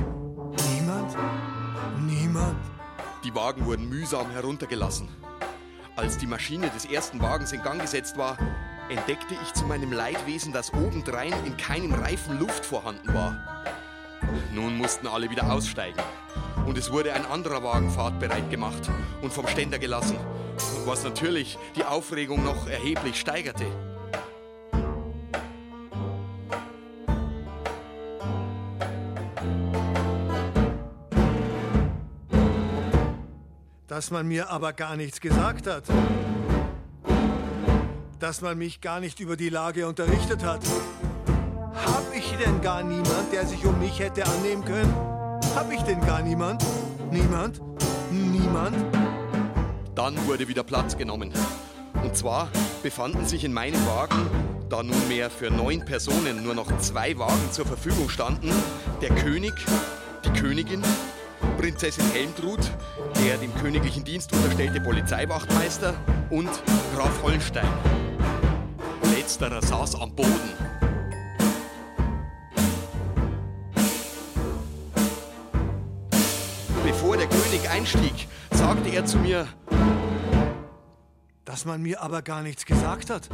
Niemand? 2.31 2.57
Die 3.25 3.35
Wagen 3.35 3.67
wurden 3.67 3.89
mühsam 3.89 4.31
heruntergelassen. 4.31 5.09
Als 5.97 6.17
die 6.17 6.29
Maschine 6.29 6.71
des 6.71 6.85
ersten 6.85 7.21
Wagens 7.21 7.51
in 7.51 7.61
Gang 7.61 7.81
gesetzt 7.81 8.17
war, 8.17 8.39
entdeckte 8.89 9.35
ich 9.43 9.53
zu 9.53 9.65
meinem 9.65 9.91
Leidwesen, 9.91 10.53
dass 10.53 10.73
obendrein 10.73 11.33
in 11.45 11.57
keinem 11.57 11.93
Reifen 11.93 12.39
Luft 12.39 12.65
vorhanden 12.65 13.13
war. 13.13 13.37
Nun 14.55 14.79
mussten 14.79 15.09
alle 15.09 15.29
wieder 15.29 15.53
aussteigen. 15.53 15.99
Und 16.67 16.79
es 16.79 16.93
wurde 16.93 17.15
ein 17.15 17.27
anderer 17.27 17.65
Wagen 17.65 17.91
fahrtbereit 17.91 18.49
gemacht 18.49 18.89
und 19.23 19.33
vom 19.33 19.49
Ständer 19.49 19.81
gelassen, 19.81 20.17
was 20.85 21.03
natürlich 21.03 21.59
die 21.75 21.85
Aufregung 21.85 22.45
noch 22.45 22.69
erheblich 22.69 23.19
steigerte. 23.19 23.67
Dass 34.01 34.11
man 34.11 34.27
mir 34.27 34.49
aber 34.49 34.73
gar 34.73 34.97
nichts 34.97 35.21
gesagt 35.21 35.67
hat. 35.67 35.85
Dass 38.19 38.41
man 38.41 38.57
mich 38.57 38.81
gar 38.81 38.99
nicht 38.99 39.21
über 39.21 39.37
die 39.37 39.51
Lage 39.51 39.87
unterrichtet 39.87 40.43
hat. 40.43 40.63
Hab 41.75 42.05
ich 42.17 42.35
denn 42.43 42.63
gar 42.63 42.83
niemand, 42.83 43.31
der 43.31 43.47
sich 43.47 43.63
um 43.67 43.79
mich 43.79 43.99
hätte 43.99 44.25
annehmen 44.25 44.65
können? 44.65 44.95
Hab 45.55 45.71
ich 45.71 45.83
denn 45.83 46.01
gar 46.01 46.23
niemand? 46.23 46.65
Niemand? 47.11 47.61
Niemand? 48.11 48.75
Dann 49.95 50.17
wurde 50.27 50.49
wieder 50.49 50.63
Platz 50.63 50.97
genommen. 50.97 51.35
Und 52.03 52.17
zwar 52.17 52.49
befanden 52.83 53.27
sich 53.27 53.45
in 53.45 53.53
meinem 53.53 53.87
Wagen, 53.87 54.31
da 54.71 54.83
nunmehr 54.83 55.29
für 55.29 55.51
neun 55.51 55.85
Personen 55.85 56.43
nur 56.43 56.55
noch 56.55 56.75
zwei 56.79 57.19
Wagen 57.19 57.53
zur 57.53 57.67
Verfügung 57.67 58.09
standen, 58.09 58.51
der 59.03 59.11
König, 59.11 59.53
die 60.25 60.31
Königin, 60.41 60.83
Prinzessin 61.61 62.11
Helmtrud, 62.13 62.59
der 63.23 63.37
dem 63.37 63.55
königlichen 63.55 64.03
Dienst 64.03 64.33
unterstellte 64.33 64.81
Polizeiwachtmeister 64.81 65.95
und 66.31 66.49
Graf 66.95 67.23
Hollenstein. 67.23 67.69
Letzterer 69.15 69.61
saß 69.61 70.01
am 70.01 70.17
Boden. 70.17 70.31
Bevor 76.83 77.19
der 77.19 77.27
König 77.27 77.69
einstieg, 77.71 78.27
sagte 78.53 78.89
er 78.89 79.05
zu 79.05 79.19
mir, 79.19 79.47
Dass 81.45 81.67
man 81.67 81.83
mir 81.83 82.01
aber 82.01 82.23
gar 82.23 82.41
nichts 82.43 82.65
gesagt 82.65 83.11
hat. 83.11 83.29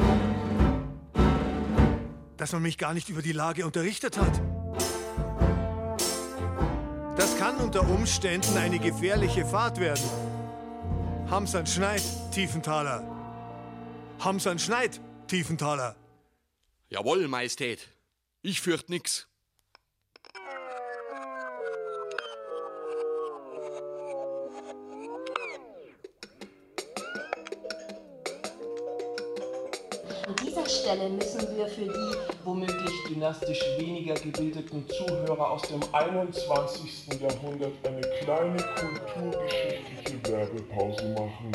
Dass 2.37 2.51
man 2.51 2.63
mich 2.63 2.77
gar 2.77 2.93
nicht 2.93 3.09
über 3.09 3.23
die 3.23 3.31
Lage 3.31 3.65
unterrichtet 3.65 4.19
hat. 4.19 4.43
Das 7.17 7.37
kann 7.39 7.57
unter 7.57 7.89
Umständen 7.89 8.57
eine 8.59 8.79
gefährliche 8.79 9.47
Fahrt 9.47 9.81
werden. 9.81 10.05
Hamsan 11.31 11.67
Schneid, 11.67 12.03
Tiefenthaler. 12.31 13.03
Hamsan 14.21 14.59
Schneid, 14.59 15.01
Tiefenthaler. 15.27 15.97
Jawohl, 16.91 17.27
Majestät. 17.27 17.89
Ich 18.43 18.61
fürcht 18.61 18.91
nix. 18.91 19.29
An 30.67 30.73
dieser 30.73 30.83
Stelle 30.83 31.09
müssen 31.11 31.57
wir 31.57 31.69
für 31.69 31.87
die 31.87 32.17
womöglich 32.45 32.91
dynastisch 33.09 33.61
weniger 33.79 34.15
gebildeten 34.15 34.85
Zuhörer 34.89 35.53
aus 35.53 35.63
dem 35.63 35.81
21. 35.93 37.21
Jahrhundert 37.21 37.73
eine 37.85 38.01
kleine 38.21 38.57
kulturgeschichtliche 38.75 40.19
Werbepause 40.25 41.15
machen. 41.15 41.53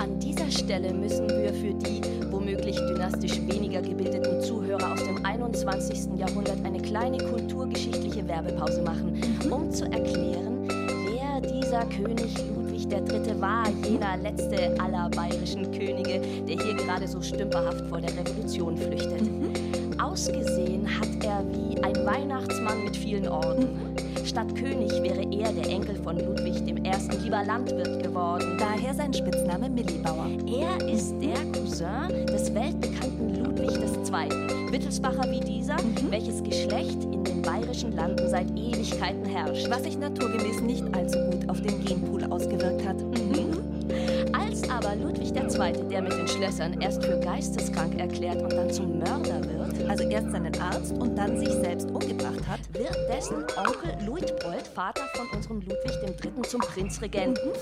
An 0.00 0.18
dieser 0.18 0.50
Stelle 0.50 0.92
müssen 0.92 1.28
wir 1.28 1.54
für 1.54 1.74
die 1.74 2.00
womöglich 2.32 2.74
dynastisch 2.74 3.36
weniger 3.36 3.80
gebildeten 3.80 4.40
Zuhörer 4.40 4.94
aus 4.94 5.04
dem 5.04 5.24
21. 5.24 6.18
Jahrhundert 6.18 6.64
eine 6.64 6.82
kleine 6.82 7.18
kulturgeschichtliche 7.18 8.26
Werbepause 8.26 8.82
machen, 8.82 9.22
um 9.48 9.70
zu 9.70 9.84
erklären, 9.84 10.66
wer 11.06 11.40
dieser 11.40 11.86
König 11.86 12.36
Ludwig 12.36 12.61
III. 12.90 13.40
war, 13.40 13.68
jener 13.84 14.16
letzte 14.16 14.74
aller 14.80 15.08
bayerischen 15.10 15.70
Könige, 15.70 16.20
der 16.46 16.64
hier 16.64 16.74
gerade 16.74 17.06
so 17.06 17.20
stümperhaft 17.20 17.86
vor 17.86 18.00
der 18.00 18.10
Revolution 18.16 18.76
flüchtet. 18.76 19.28
Ausgesehen 20.00 20.86
hat 20.98 21.24
er 21.24 21.44
wie 21.52 21.82
ein 21.82 22.06
Weihnachtsmann 22.06 22.84
mit 22.84 22.96
vielen 22.96 23.28
Orden. 23.28 23.68
Statt 24.24 24.54
König 24.54 24.92
wäre 25.02 25.22
er 25.32 25.52
der 25.52 25.68
Enkel 25.68 25.96
von 25.96 26.18
Ludwig 26.18 26.56
I. 26.66 26.74
lieber 27.22 27.44
Landwirt 27.44 28.02
geworden. 28.02 28.56
Daher 28.58 28.94
sein 28.94 29.12
Spitzname 29.12 29.68
Millibauer. 29.68 30.28
Er 30.46 30.88
ist 30.88 31.14
der 31.20 31.38
Cousin 31.52 32.26
des 32.26 32.54
weltbekannten 32.54 33.44
Ludwig 33.44 33.70
II. 33.70 34.28
II., 34.28 34.72
Wittelsbacher 34.72 35.30
wie 35.30 35.40
dieser, 35.40 35.74
mhm. 35.74 36.10
welches 36.10 36.42
Geschlecht 36.42 37.04
in 37.04 37.21
bayerischen 37.42 37.92
Landen 37.94 38.28
seit 38.28 38.50
Ewigkeiten 38.50 39.24
herrscht. 39.24 39.68
Was 39.68 39.82
sich 39.82 39.98
naturgemäß 39.98 40.60
nicht 40.60 40.84
allzu 40.94 41.18
gut 41.30 41.48
auf 41.48 41.60
den 41.60 41.84
Genpool 41.84 42.24
ausgewirkt 42.24 42.86
hat. 42.86 43.00
Mhm. 43.00 43.58
Als 44.32 44.68
aber 44.70 44.96
Ludwig 44.96 45.34
II., 45.34 45.88
der 45.88 46.02
mit 46.02 46.12
den 46.12 46.28
Schlössern 46.28 46.80
erst 46.80 47.04
für 47.04 47.18
geisteskrank 47.20 47.98
erklärt 47.98 48.42
und 48.42 48.52
dann 48.52 48.70
zum 48.70 48.98
Mörder 48.98 49.40
wird, 49.44 49.90
also 49.90 50.04
erst 50.04 50.30
seinen 50.30 50.60
Arzt 50.60 50.92
und 50.92 51.16
dann 51.16 51.38
sich 51.38 51.50
selbst 51.50 51.90
umgebracht 51.90 52.46
hat, 52.48 52.60
wird 52.72 52.96
dessen 53.08 53.36
Onkel 53.36 54.06
Luitpold, 54.06 54.66
Vater 54.74 55.04
von 55.14 55.28
unserem 55.36 55.60
Ludwig 55.60 55.92
III., 56.02 56.42
zum 56.42 56.60
Prinzregenten. 56.60 57.52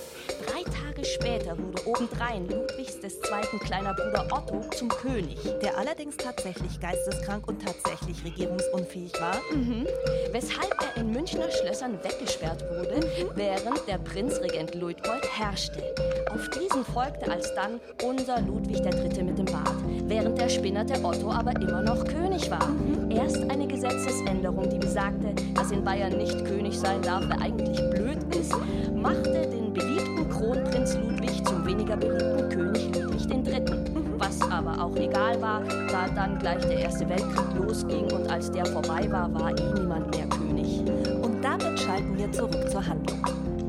Drei 0.46 0.62
Tage 0.64 0.89
später 1.04 1.56
wurde 1.58 1.86
obendrein 1.86 2.48
Ludwigs 2.48 3.00
des 3.00 3.20
zweiten 3.20 3.58
kleiner 3.60 3.94
Bruder 3.94 4.26
Otto 4.30 4.60
zum 4.76 4.88
König. 4.88 5.38
Der 5.62 5.76
allerdings 5.76 6.16
tatsächlich 6.16 6.80
geisteskrank 6.80 7.46
und 7.48 7.64
tatsächlich 7.64 8.24
regierungsunfähig 8.24 9.12
war. 9.20 9.36
Mhm. 9.52 9.86
Weshalb 10.32 10.74
er 10.80 11.00
in 11.00 11.10
Münchner 11.10 11.50
Schlössern 11.50 11.98
weggesperrt 12.02 12.62
wurde, 12.70 13.06
mhm. 13.06 13.30
während 13.34 13.86
der 13.86 13.98
Prinzregent 13.98 14.74
Luitpold 14.74 15.26
herrschte. 15.38 15.82
Auf 16.30 16.48
diesen 16.50 16.84
folgte 16.84 17.30
alsdann 17.30 17.80
unser 18.04 18.40
Ludwig 18.40 18.80
III. 18.80 19.22
mit 19.22 19.38
dem 19.38 19.46
Bart, 19.46 19.74
während 20.04 20.38
der 20.38 20.48
Spinner 20.48 20.84
der 20.84 21.04
Otto 21.04 21.30
aber 21.30 21.52
immer 21.52 21.82
noch 21.82 22.04
König 22.04 22.50
war. 22.50 22.66
Mhm. 22.68 23.10
Erst 23.10 23.38
eine 23.50 23.66
Gesetzesänderung, 23.66 24.68
die 24.70 24.78
besagte, 24.78 25.34
dass 25.54 25.70
in 25.70 25.84
Bayern 25.84 26.16
nicht 26.16 26.44
König 26.44 26.78
sein 26.78 27.02
darf, 27.02 27.24
wer 27.28 27.40
eigentlich 27.40 27.78
blöd 27.90 28.18
ist, 28.34 28.54
machte 28.94 29.48
den 29.48 29.72
beliebten 29.72 30.28
Kronprinz 30.30 30.89
Ludwig 30.94 31.44
zum 31.46 31.64
weniger 31.66 31.96
beliebten 31.96 32.48
König 32.48 32.98
Ludwig 32.98 33.46
III. 33.46 33.60
Mhm. 33.60 34.14
Was 34.18 34.40
aber 34.50 34.82
auch 34.82 34.94
egal 34.96 35.40
war, 35.40 35.62
da 35.90 36.08
dann 36.14 36.38
gleich 36.38 36.60
der 36.60 36.80
Erste 36.80 37.08
Weltkrieg 37.08 37.46
losging 37.58 38.10
und 38.12 38.30
als 38.30 38.50
der 38.50 38.66
vorbei 38.66 39.10
war, 39.10 39.32
war 39.32 39.50
eh 39.50 39.80
niemand 39.80 40.14
mehr 40.14 40.26
König. 40.26 40.80
Und 41.22 41.42
damit 41.42 41.78
schalten 41.80 42.18
wir 42.18 42.30
zurück 42.32 42.70
zur 42.70 42.86
Handlung. 42.86 43.18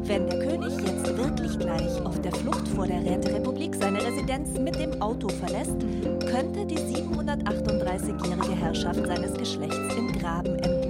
Wenn 0.03 0.27
der 0.27 0.39
König 0.39 0.73
jetzt 0.85 1.17
wirklich 1.17 1.57
gleich 1.57 2.05
auf 2.05 2.19
der 2.21 2.33
Flucht 2.33 2.67
vor 2.69 2.85
der 2.85 3.03
Räterepublik 3.03 3.75
seine 3.75 4.03
Residenz 4.03 4.59
mit 4.59 4.75
dem 4.77 5.01
Auto 5.01 5.29
verlässt, 5.29 5.79
könnte 6.29 6.65
die 6.65 6.77
738-jährige 6.77 8.55
Herrschaft 8.55 9.05
seines 9.05 9.33
Geschlechts 9.33 9.95
im 9.97 10.11
Graben 10.19 10.55
enden. 10.55 10.80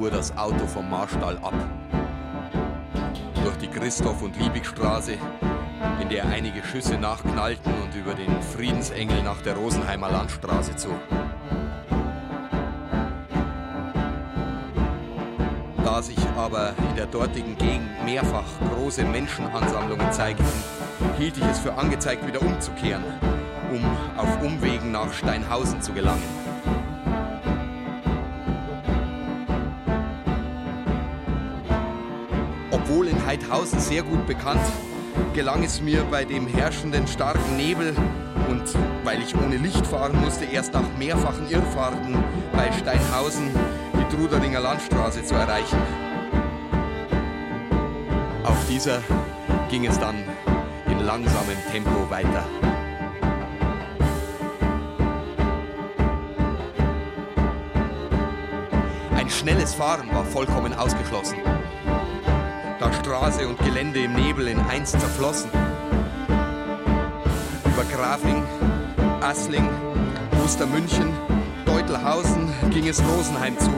Fuhr 0.00 0.10
das 0.10 0.34
Auto 0.34 0.66
vom 0.66 0.88
Marstall 0.88 1.36
ab. 1.42 1.52
Durch 3.44 3.56
die 3.58 3.68
Christoph- 3.68 4.22
und 4.22 4.34
Liebigstraße, 4.38 5.18
in 6.00 6.08
der 6.08 6.24
einige 6.24 6.64
Schüsse 6.64 6.96
nachknallten 6.96 7.70
und 7.82 7.94
über 7.94 8.14
den 8.14 8.40
Friedensengel 8.40 9.22
nach 9.22 9.42
der 9.42 9.56
Rosenheimer 9.56 10.10
Landstraße 10.10 10.74
zu. 10.74 10.88
Da 15.84 16.02
sich 16.02 16.18
aber 16.34 16.72
in 16.88 16.96
der 16.96 17.06
dortigen 17.06 17.58
Gegend 17.58 17.90
mehrfach 18.06 18.46
große 18.74 19.04
Menschenansammlungen 19.04 20.10
zeigten, 20.12 20.44
hielt 21.18 21.36
ich 21.36 21.44
es 21.44 21.58
für 21.58 21.74
angezeigt, 21.74 22.26
wieder 22.26 22.40
umzukehren, 22.40 23.04
um 23.70 23.84
auf 24.16 24.42
Umwegen 24.42 24.92
nach 24.92 25.12
Steinhausen 25.12 25.82
zu 25.82 25.92
gelangen. 25.92 26.39
Heidhausen 33.30 33.78
sehr 33.78 34.02
gut 34.02 34.26
bekannt, 34.26 34.60
gelang 35.34 35.62
es 35.62 35.80
mir 35.80 36.02
bei 36.02 36.24
dem 36.24 36.48
herrschenden 36.48 37.06
starken 37.06 37.56
Nebel 37.56 37.94
und 38.48 38.64
weil 39.04 39.22
ich 39.22 39.36
ohne 39.36 39.56
Licht 39.56 39.86
fahren 39.86 40.20
musste, 40.20 40.46
erst 40.46 40.74
nach 40.74 40.96
mehrfachen 40.98 41.48
Irrfahrten 41.48 42.24
bei 42.52 42.72
Steinhausen 42.72 43.50
die 43.94 44.16
Truderinger 44.16 44.58
Landstraße 44.58 45.22
zu 45.22 45.36
erreichen. 45.36 45.78
Auf 48.42 48.66
dieser 48.68 49.00
ging 49.70 49.86
es 49.86 49.96
dann 50.00 50.16
in 50.88 50.98
langsamem 50.98 51.56
Tempo 51.70 52.10
weiter. 52.10 52.44
Ein 59.14 59.30
schnelles 59.30 59.72
Fahren 59.72 60.12
war 60.12 60.24
vollkommen 60.24 60.74
ausgeschlossen 60.74 61.36
Straße 63.10 63.48
und 63.48 63.58
Gelände 63.58 64.04
im 64.04 64.14
Nebel 64.14 64.46
in 64.46 64.60
eins 64.60 64.92
zerflossen. 64.92 65.50
Über 67.64 67.84
Grafing, 67.92 68.44
Assling, 69.20 69.68
Ostermünchen, 70.44 71.12
Deutelhausen 71.66 72.52
ging 72.70 72.86
es 72.86 73.02
Rosenheim 73.02 73.58
zu. 73.58 73.72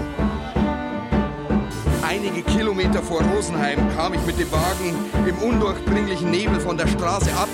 Einige 2.06 2.42
Kilometer 2.42 3.02
vor 3.02 3.22
Rosenheim 3.22 3.78
kam 3.96 4.12
ich 4.12 4.20
mit 4.26 4.38
dem 4.38 4.52
Wagen 4.52 5.26
im 5.26 5.38
undurchdringlichen 5.38 6.30
Nebel 6.30 6.60
von 6.60 6.76
der 6.76 6.88
Straße 6.88 7.32
ab. 7.32 7.48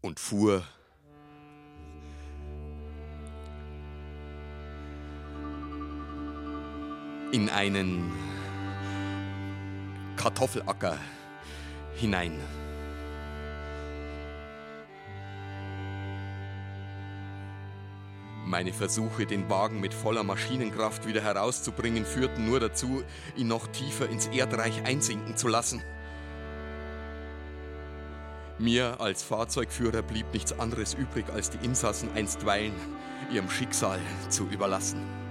Und 0.00 0.18
fuhr 0.18 0.64
in 7.34 7.48
einen 7.50 8.12
Kartoffelacker 10.16 10.96
hinein. 11.96 12.38
Meine 18.46 18.72
Versuche, 18.72 19.26
den 19.26 19.50
Wagen 19.50 19.80
mit 19.80 19.94
voller 19.94 20.22
Maschinenkraft 20.22 21.08
wieder 21.08 21.22
herauszubringen, 21.22 22.06
führten 22.06 22.46
nur 22.46 22.60
dazu, 22.60 23.02
ihn 23.34 23.48
noch 23.48 23.66
tiefer 23.66 24.08
ins 24.08 24.28
Erdreich 24.28 24.84
einsinken 24.84 25.36
zu 25.36 25.48
lassen. 25.48 25.82
Mir 28.60 29.00
als 29.00 29.24
Fahrzeugführer 29.24 30.02
blieb 30.02 30.32
nichts 30.32 30.56
anderes 30.56 30.94
übrig, 30.94 31.24
als 31.34 31.50
die 31.50 31.64
Insassen 31.66 32.10
einstweilen 32.14 32.74
ihrem 33.32 33.50
Schicksal 33.50 33.98
zu 34.28 34.44
überlassen 34.44 35.23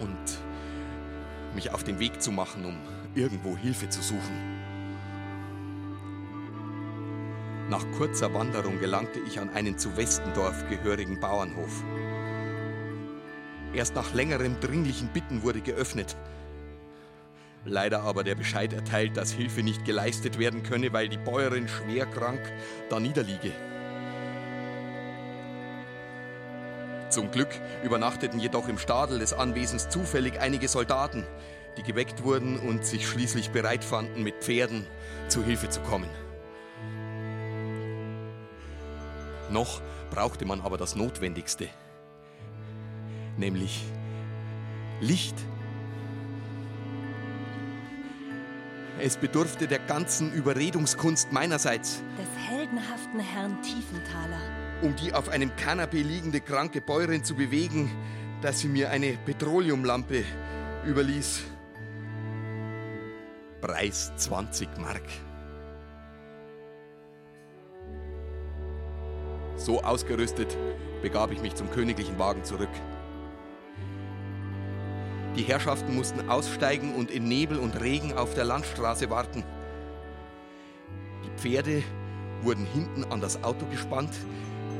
und 0.00 0.18
mich 1.54 1.72
auf 1.72 1.84
den 1.84 1.98
Weg 1.98 2.20
zu 2.20 2.32
machen, 2.32 2.64
um 2.64 2.76
irgendwo 3.14 3.56
Hilfe 3.56 3.88
zu 3.88 4.02
suchen. 4.02 4.54
Nach 7.70 7.84
kurzer 7.96 8.34
Wanderung 8.34 8.78
gelangte 8.78 9.20
ich 9.26 9.40
an 9.40 9.50
einen 9.50 9.78
zu 9.78 9.96
Westendorf 9.96 10.68
gehörigen 10.68 11.18
Bauernhof. 11.18 11.82
Erst 13.72 13.94
nach 13.94 14.12
längerem 14.12 14.60
dringlichen 14.60 15.08
Bitten 15.08 15.42
wurde 15.42 15.60
geöffnet. 15.60 16.16
Leider 17.64 18.02
aber 18.02 18.22
der 18.22 18.34
Bescheid 18.34 18.72
erteilt, 18.74 19.16
dass 19.16 19.32
Hilfe 19.32 19.62
nicht 19.62 19.84
geleistet 19.86 20.38
werden 20.38 20.62
könne, 20.62 20.92
weil 20.92 21.08
die 21.08 21.16
Bäuerin 21.16 21.66
schwer 21.66 22.04
krank 22.04 22.40
da 22.90 23.00
niederliege. 23.00 23.52
Zum 27.14 27.30
Glück 27.30 27.60
übernachteten 27.84 28.40
jedoch 28.40 28.66
im 28.66 28.76
Stadel 28.76 29.20
des 29.20 29.32
Anwesens 29.32 29.88
zufällig 29.88 30.40
einige 30.40 30.66
Soldaten, 30.66 31.24
die 31.76 31.84
geweckt 31.84 32.24
wurden 32.24 32.58
und 32.58 32.84
sich 32.84 33.06
schließlich 33.06 33.50
bereit 33.50 33.84
fanden, 33.84 34.24
mit 34.24 34.42
Pferden 34.42 34.84
zu 35.28 35.44
Hilfe 35.44 35.68
zu 35.68 35.80
kommen. 35.82 36.10
Noch 39.48 39.80
brauchte 40.10 40.44
man 40.44 40.60
aber 40.60 40.76
das 40.76 40.96
Notwendigste, 40.96 41.68
nämlich 43.36 43.84
Licht. 45.00 45.36
Es 48.98 49.18
bedurfte 49.18 49.68
der 49.68 49.78
ganzen 49.78 50.32
Überredungskunst 50.32 51.30
meinerseits. 51.30 52.02
Des 52.18 52.50
heldenhaften 52.50 53.20
Herrn 53.20 53.62
Tiefenthaler 53.62 54.63
um 54.84 54.94
die 54.94 55.14
auf 55.14 55.30
einem 55.30 55.56
Kanapee 55.56 56.02
liegende 56.02 56.40
kranke 56.40 56.80
Bäuerin 56.80 57.24
zu 57.24 57.34
bewegen, 57.34 57.90
dass 58.42 58.60
sie 58.60 58.68
mir 58.68 58.90
eine 58.90 59.16
Petroleumlampe 59.24 60.24
überließ. 60.86 61.42
Preis 63.62 64.12
20 64.16 64.68
Mark. 64.78 65.02
So 69.56 69.82
ausgerüstet 69.82 70.54
begab 71.00 71.32
ich 71.32 71.40
mich 71.40 71.54
zum 71.54 71.70
königlichen 71.70 72.18
Wagen 72.18 72.44
zurück. 72.44 72.68
Die 75.36 75.42
Herrschaften 75.42 75.94
mussten 75.94 76.28
aussteigen 76.28 76.94
und 76.94 77.10
in 77.10 77.26
Nebel 77.26 77.58
und 77.58 77.80
Regen 77.80 78.12
auf 78.12 78.34
der 78.34 78.44
Landstraße 78.44 79.08
warten. 79.08 79.44
Die 81.24 81.40
Pferde 81.40 81.82
wurden 82.42 82.66
hinten 82.66 83.04
an 83.04 83.22
das 83.22 83.42
Auto 83.42 83.64
gespannt, 83.66 84.12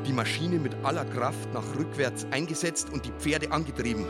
die 0.05 0.13
Maschine 0.13 0.57
mit 0.57 0.75
aller 0.85 1.05
Kraft 1.05 1.53
nach 1.53 1.65
rückwärts 1.77 2.27
eingesetzt 2.31 2.91
und 2.93 3.05
die 3.05 3.13
Pferde 3.19 3.51
angetrieben. 3.51 4.07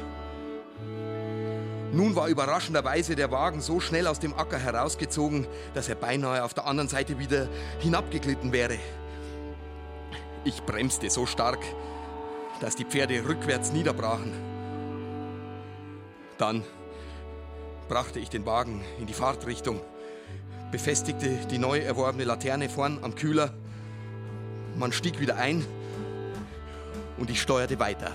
Nun 1.92 2.16
war 2.16 2.28
überraschenderweise 2.28 3.14
der 3.14 3.30
Wagen 3.30 3.60
so 3.60 3.78
schnell 3.78 4.08
aus 4.08 4.18
dem 4.18 4.34
Acker 4.34 4.58
herausgezogen, 4.58 5.46
dass 5.74 5.88
er 5.88 5.94
beinahe 5.94 6.42
auf 6.42 6.52
der 6.52 6.66
anderen 6.66 6.88
Seite 6.88 7.20
wieder 7.20 7.48
hinabgeglitten 7.78 8.52
wäre. 8.52 8.78
Ich 10.44 10.62
bremste 10.64 11.08
so 11.08 11.24
stark, 11.24 11.60
dass 12.60 12.74
die 12.74 12.84
Pferde 12.84 13.28
rückwärts 13.28 13.72
niederbrachen. 13.72 14.32
Dann 16.36 16.64
brachte 17.88 18.18
ich 18.18 18.28
den 18.28 18.44
Wagen 18.44 18.84
in 18.98 19.06
die 19.06 19.14
Fahrtrichtung, 19.14 19.80
befestigte 20.72 21.30
die 21.48 21.58
neu 21.58 21.78
erworbene 21.78 22.24
Laterne 22.24 22.68
vorn 22.68 22.98
am 23.02 23.14
Kühler. 23.14 23.54
Man 24.76 24.90
stieg 24.90 25.20
wieder 25.20 25.36
ein 25.36 25.64
und 27.18 27.30
ich 27.30 27.40
steuerte 27.40 27.78
weiter. 27.78 28.10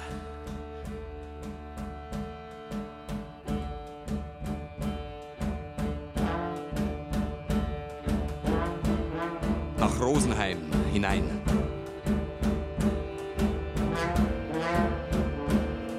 Nach 9.77 9.99
Rosenheim 9.99 10.59
hinein. 10.91 11.23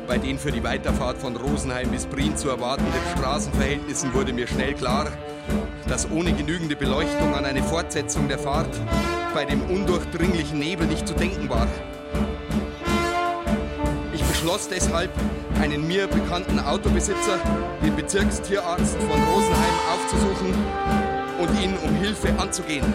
Bei 0.06 0.18
den 0.18 0.38
für 0.38 0.50
die 0.50 0.64
Weiterfahrt 0.64 1.18
von 1.18 1.36
Rosenheim 1.36 1.88
bis 1.90 2.04
Prien 2.04 2.36
zu 2.36 2.48
erwartenden 2.48 2.92
Straßenverhältnissen 3.16 4.12
wurde 4.12 4.32
mir 4.32 4.48
schnell 4.48 4.74
klar, 4.74 5.06
dass 5.88 6.10
ohne 6.10 6.32
genügende 6.32 6.76
Beleuchtung 6.76 7.34
an 7.34 7.44
eine 7.44 7.62
Fortsetzung 7.62 8.28
der 8.28 8.38
Fahrt 8.38 8.76
bei 9.34 9.44
dem 9.44 9.62
undurchdringlichen 9.70 10.58
Nebel 10.58 10.88
nicht 10.88 11.06
zu 11.06 11.14
denken 11.14 11.48
war. 11.48 11.68
Ich 14.40 14.46
beschloss 14.46 14.68
deshalb, 14.68 15.10
einen 15.60 15.86
mir 15.86 16.06
bekannten 16.06 16.58
Autobesitzer, 16.60 17.38
den 17.84 17.94
Bezirkstierarzt 17.94 18.96
von 18.96 19.22
Rosenheim, 19.22 19.74
aufzusuchen 19.92 20.54
und 21.40 21.62
ihn 21.62 21.76
um 21.86 21.94
Hilfe 21.96 22.32
anzugehen. 22.38 22.90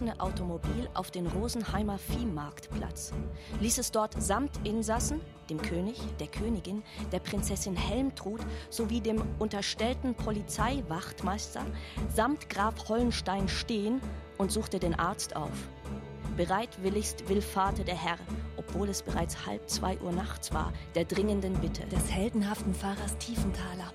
Abgeschlossene 0.00 0.20
Automobil 0.20 0.88
auf 0.94 1.10
den 1.10 1.26
Rosenheimer 1.26 1.98
Viehmarktplatz, 1.98 3.12
ließ 3.60 3.78
es 3.78 3.92
dort 3.92 4.20
samt 4.20 4.50
Insassen, 4.64 5.20
dem 5.48 5.60
König, 5.60 5.96
der 6.18 6.28
Königin, 6.28 6.82
der 7.12 7.18
Prinzessin 7.18 7.76
Helmtrud 7.76 8.40
sowie 8.70 9.00
dem 9.00 9.22
unterstellten 9.38 10.14
Polizeiwachtmeister 10.14 11.64
samt 12.14 12.48
Graf 12.48 12.88
Hollenstein 12.88 13.48
stehen 13.48 14.00
und 14.38 14.50
suchte 14.50 14.78
den 14.78 14.94
Arzt 14.98 15.36
auf. 15.36 15.50
Bereitwilligst 16.36 17.28
willfahrte 17.28 17.84
der 17.84 17.96
Herr, 17.96 18.18
obwohl 18.60 18.88
es 18.88 19.02
bereits 19.02 19.46
halb 19.46 19.68
zwei 19.68 19.98
Uhr 19.98 20.12
nachts 20.12 20.52
war, 20.52 20.72
der 20.94 21.04
dringenden 21.04 21.54
Bitte 21.54 21.86
des 21.86 22.10
heldenhaften 22.10 22.74
Fahrers 22.74 23.16
Tiefenthaler 23.18 23.92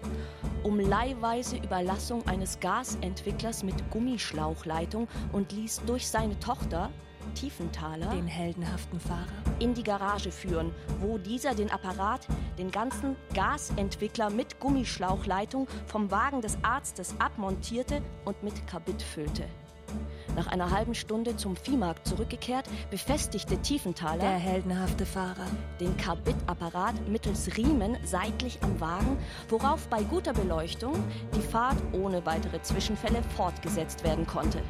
um 0.65 0.79
leihweise 0.79 1.57
Überlassung 1.57 2.27
eines 2.27 2.59
Gasentwicklers 2.59 3.61
mit 3.63 3.75
Gummischlauchleitung 3.91 5.07
und 5.31 5.51
ließ 5.51 5.83
durch 5.85 6.07
seine 6.07 6.39
Tochter, 6.39 6.89
Tiefenthaler, 7.35 8.09
den 8.09 8.25
heldenhaften 8.25 8.99
Fahrer, 8.99 9.43
in 9.59 9.75
die 9.75 9.83
Garage 9.83 10.31
führen, 10.31 10.71
wo 11.01 11.19
dieser 11.19 11.53
den 11.53 11.69
Apparat, 11.69 12.27
den 12.57 12.71
ganzen 12.71 13.15
Gasentwickler 13.35 14.31
mit 14.31 14.59
Gummischlauchleitung 14.59 15.67
vom 15.85 16.09
Wagen 16.09 16.41
des 16.41 16.57
Arztes 16.63 17.13
abmontierte 17.19 18.01
und 18.25 18.41
mit 18.41 18.65
Kabit 18.65 19.03
füllte. 19.03 19.43
Nach 20.35 20.47
einer 20.47 20.71
halben 20.71 20.95
Stunde 20.95 21.35
zum 21.37 21.55
Viehmarkt 21.55 22.07
zurückgekehrt, 22.07 22.65
befestigte 22.89 23.57
Tiefenthaler, 23.57 24.19
der 24.19 24.31
heldenhafte 24.31 25.05
Fahrer, 25.05 25.47
den 25.79 25.95
Karbidapparat 25.97 27.07
mittels 27.07 27.55
Riemen 27.57 27.97
seitlich 28.03 28.59
am 28.61 28.79
Wagen, 28.79 29.17
worauf 29.49 29.87
bei 29.87 30.03
guter 30.03 30.33
Beleuchtung 30.33 30.93
die 31.35 31.41
Fahrt 31.41 31.77
ohne 31.93 32.25
weitere 32.25 32.61
Zwischenfälle 32.61 33.21
fortgesetzt 33.35 34.03
werden 34.03 34.27
konnte. 34.27 34.61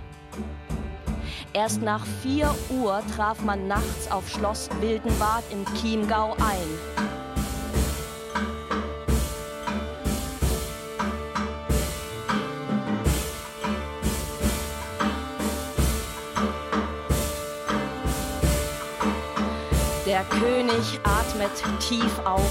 Erst 1.54 1.82
nach 1.82 2.06
4 2.22 2.54
Uhr 2.70 3.02
traf 3.16 3.42
man 3.44 3.68
nachts 3.68 4.12
auf 4.12 4.30
Schloss 4.30 4.70
Wildenbad 4.82 5.44
in 5.52 5.66
Chiemgau 5.76 6.34
ein. 6.34 7.25
Der 20.16 20.24
König 20.24 21.02
atmet 21.04 21.52
tief 21.82 22.20
auf 22.24 22.50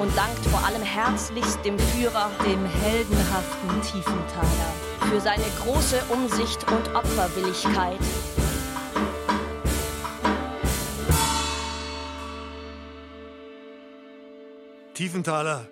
und 0.00 0.16
dankt 0.16 0.44
vor 0.46 0.66
allem 0.66 0.82
herzlichst 0.82 1.64
dem 1.64 1.78
Führer, 1.78 2.32
dem 2.44 2.66
heldenhaften 2.66 3.80
Tiefenthaler, 3.80 4.74
für 5.08 5.20
seine 5.20 5.44
große 5.62 6.02
Umsicht 6.08 6.68
und 6.68 6.92
Opferwilligkeit. 6.92 8.00
Tiefenthaler, 14.94 15.68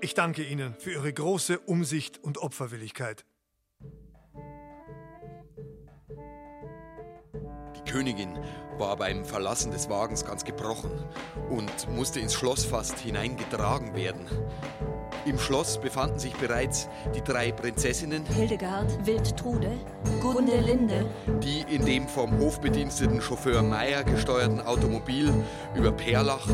ich 0.00 0.14
danke 0.14 0.44
Ihnen 0.44 0.76
für 0.78 0.92
Ihre 0.92 1.12
große 1.12 1.58
Umsicht 1.58 2.22
und 2.22 2.38
Opferwilligkeit. 2.38 3.24
Die 7.74 7.90
Königin 7.90 8.38
war 8.80 8.96
beim 8.96 9.24
Verlassen 9.24 9.70
des 9.70 9.88
Wagens 9.90 10.24
ganz 10.24 10.44
gebrochen 10.44 10.90
und 11.50 11.70
musste 11.94 12.18
ins 12.18 12.34
Schloss 12.34 12.64
fast 12.64 12.98
hineingetragen 12.98 13.94
werden. 13.94 14.26
Im 15.26 15.38
Schloss 15.38 15.78
befanden 15.78 16.18
sich 16.18 16.34
bereits 16.34 16.88
die 17.14 17.20
drei 17.20 17.52
Prinzessinnen 17.52 18.24
Hildegard, 18.24 19.06
Wildtrude, 19.06 19.70
Gundelinde, 20.20 21.04
die 21.42 21.62
in 21.68 21.84
dem 21.84 22.08
vom 22.08 22.38
hofbediensteten 22.38 23.20
Chauffeur 23.20 23.62
Meyer 23.62 24.02
gesteuerten 24.02 24.62
Automobil 24.62 25.30
über 25.74 25.92
Perlach, 25.92 26.48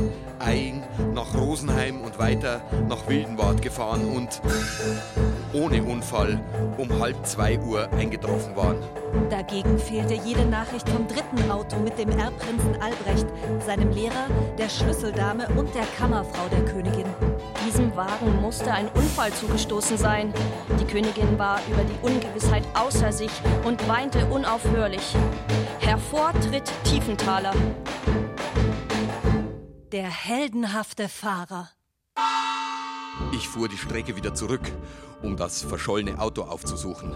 Eying, 0.44 0.82
nach 1.14 1.32
Rosenheim 1.34 2.00
und 2.00 2.18
weiter 2.18 2.60
nach 2.88 3.06
Wildenwart 3.08 3.62
gefahren 3.62 4.04
und 4.04 4.40
ohne 5.56 5.82
Unfall 5.82 6.38
um 6.76 7.00
halb 7.00 7.26
zwei 7.26 7.58
Uhr 7.58 7.90
eingetroffen 7.92 8.54
waren. 8.54 8.76
Dagegen 9.30 9.78
fehlte 9.78 10.14
jede 10.14 10.44
Nachricht 10.44 10.88
vom 10.88 11.08
dritten 11.08 11.50
Auto 11.50 11.78
mit 11.78 11.98
dem 11.98 12.10
Erbprinzen 12.10 12.80
Albrecht, 12.82 13.26
seinem 13.64 13.90
Lehrer, 13.90 14.26
der 14.58 14.68
Schlüsseldame 14.68 15.48
und 15.56 15.74
der 15.74 15.86
Kammerfrau 15.98 16.48
der 16.50 16.64
Königin. 16.66 17.06
Diesem 17.66 17.96
Wagen 17.96 18.40
musste 18.42 18.70
ein 18.70 18.88
Unfall 18.88 19.32
zugestoßen 19.32 19.96
sein. 19.96 20.32
Die 20.78 20.84
Königin 20.84 21.38
war 21.38 21.60
über 21.70 21.82
die 21.82 22.06
Ungewissheit 22.06 22.64
außer 22.74 23.10
sich 23.10 23.32
und 23.64 23.88
weinte 23.88 24.26
unaufhörlich. 24.26 25.14
Hervor 25.80 26.32
tritt 26.40 26.70
Tiefenthaler. 26.84 27.54
Der 29.92 30.10
heldenhafte 30.10 31.08
Fahrer. 31.08 31.70
Ich 33.32 33.48
fuhr 33.48 33.68
die 33.68 33.78
Strecke 33.78 34.16
wieder 34.16 34.34
zurück, 34.34 34.72
um 35.22 35.36
das 35.36 35.62
verschollene 35.62 36.18
Auto 36.18 36.42
aufzusuchen. 36.42 37.14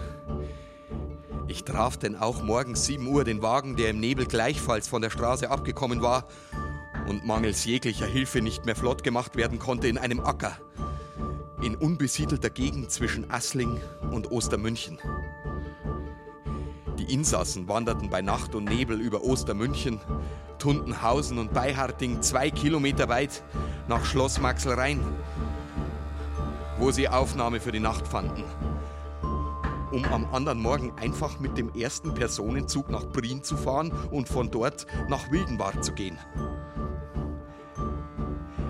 Ich 1.49 1.65
traf 1.65 1.97
denn 1.97 2.17
auch 2.17 2.43
morgens 2.43 2.87
7 2.87 3.07
Uhr 3.07 3.25
den 3.25 3.43
Wagen, 3.43 3.77
der 3.77 3.91
im 3.91 4.01
Nebel 4.01 4.27
gleichfalls 4.27 4.87
von 4.87 5.03
der 5.03 5.11
Straße 5.11 5.51
abgekommen 5.51 6.01
war 6.01 6.27
und 7.09 7.27
mangels 7.27 7.65
jeglicher 7.65 8.07
Hilfe 8.07 8.41
nicht 8.41 8.67
mehr 8.67 8.77
flott 8.77 9.03
gemacht 9.03 9.37
werden 9.37 9.59
konnte, 9.59 9.89
in 9.89 9.99
einem 9.99 10.21
Acker. 10.21 10.57
In 11.61 11.75
unbesiedelter 11.75 12.51
Gegend 12.51 12.91
zwischen 12.91 13.31
Assling 13.31 13.81
und 14.13 14.31
Ostermünchen. 14.31 14.99
Die 16.99 17.13
Insassen 17.13 17.67
wanderten 17.67 18.11
bei 18.11 18.23
Nacht 18.23 18.55
und 18.55 18.65
Nebel 18.67 19.01
über 19.01 19.23
Ostermünchen, 19.25 20.01
Tundenhausen 20.59 21.39
und 21.39 21.53
Beiharting 21.53 22.23
zwei 22.23 22.51
Kilometer 22.51 23.09
weit 23.09 23.43
nach 23.89 24.05
Schloss 24.05 24.41
Maxelrhein, 24.41 25.01
wo 26.81 26.91
sie 26.91 27.09
Aufnahme 27.09 27.61
für 27.61 27.73
die 27.73 27.79
Nacht 27.79 28.09
fanden, 28.09 28.43
um 29.93 30.03
am 30.07 30.27
anderen 30.33 30.63
Morgen 30.63 30.93
einfach 30.99 31.39
mit 31.39 31.59
dem 31.59 31.71
ersten 31.75 32.15
Personenzug 32.15 32.89
nach 32.89 33.05
Brien 33.05 33.45
zu 33.45 33.59
fahren 33.59 33.93
und 34.11 34.31
von 34.31 34.51
dort 34.51 34.87
nach 35.07 35.31
Wildenwart 35.31 35.85
zu 35.85 35.93
gehen. 35.93 36.19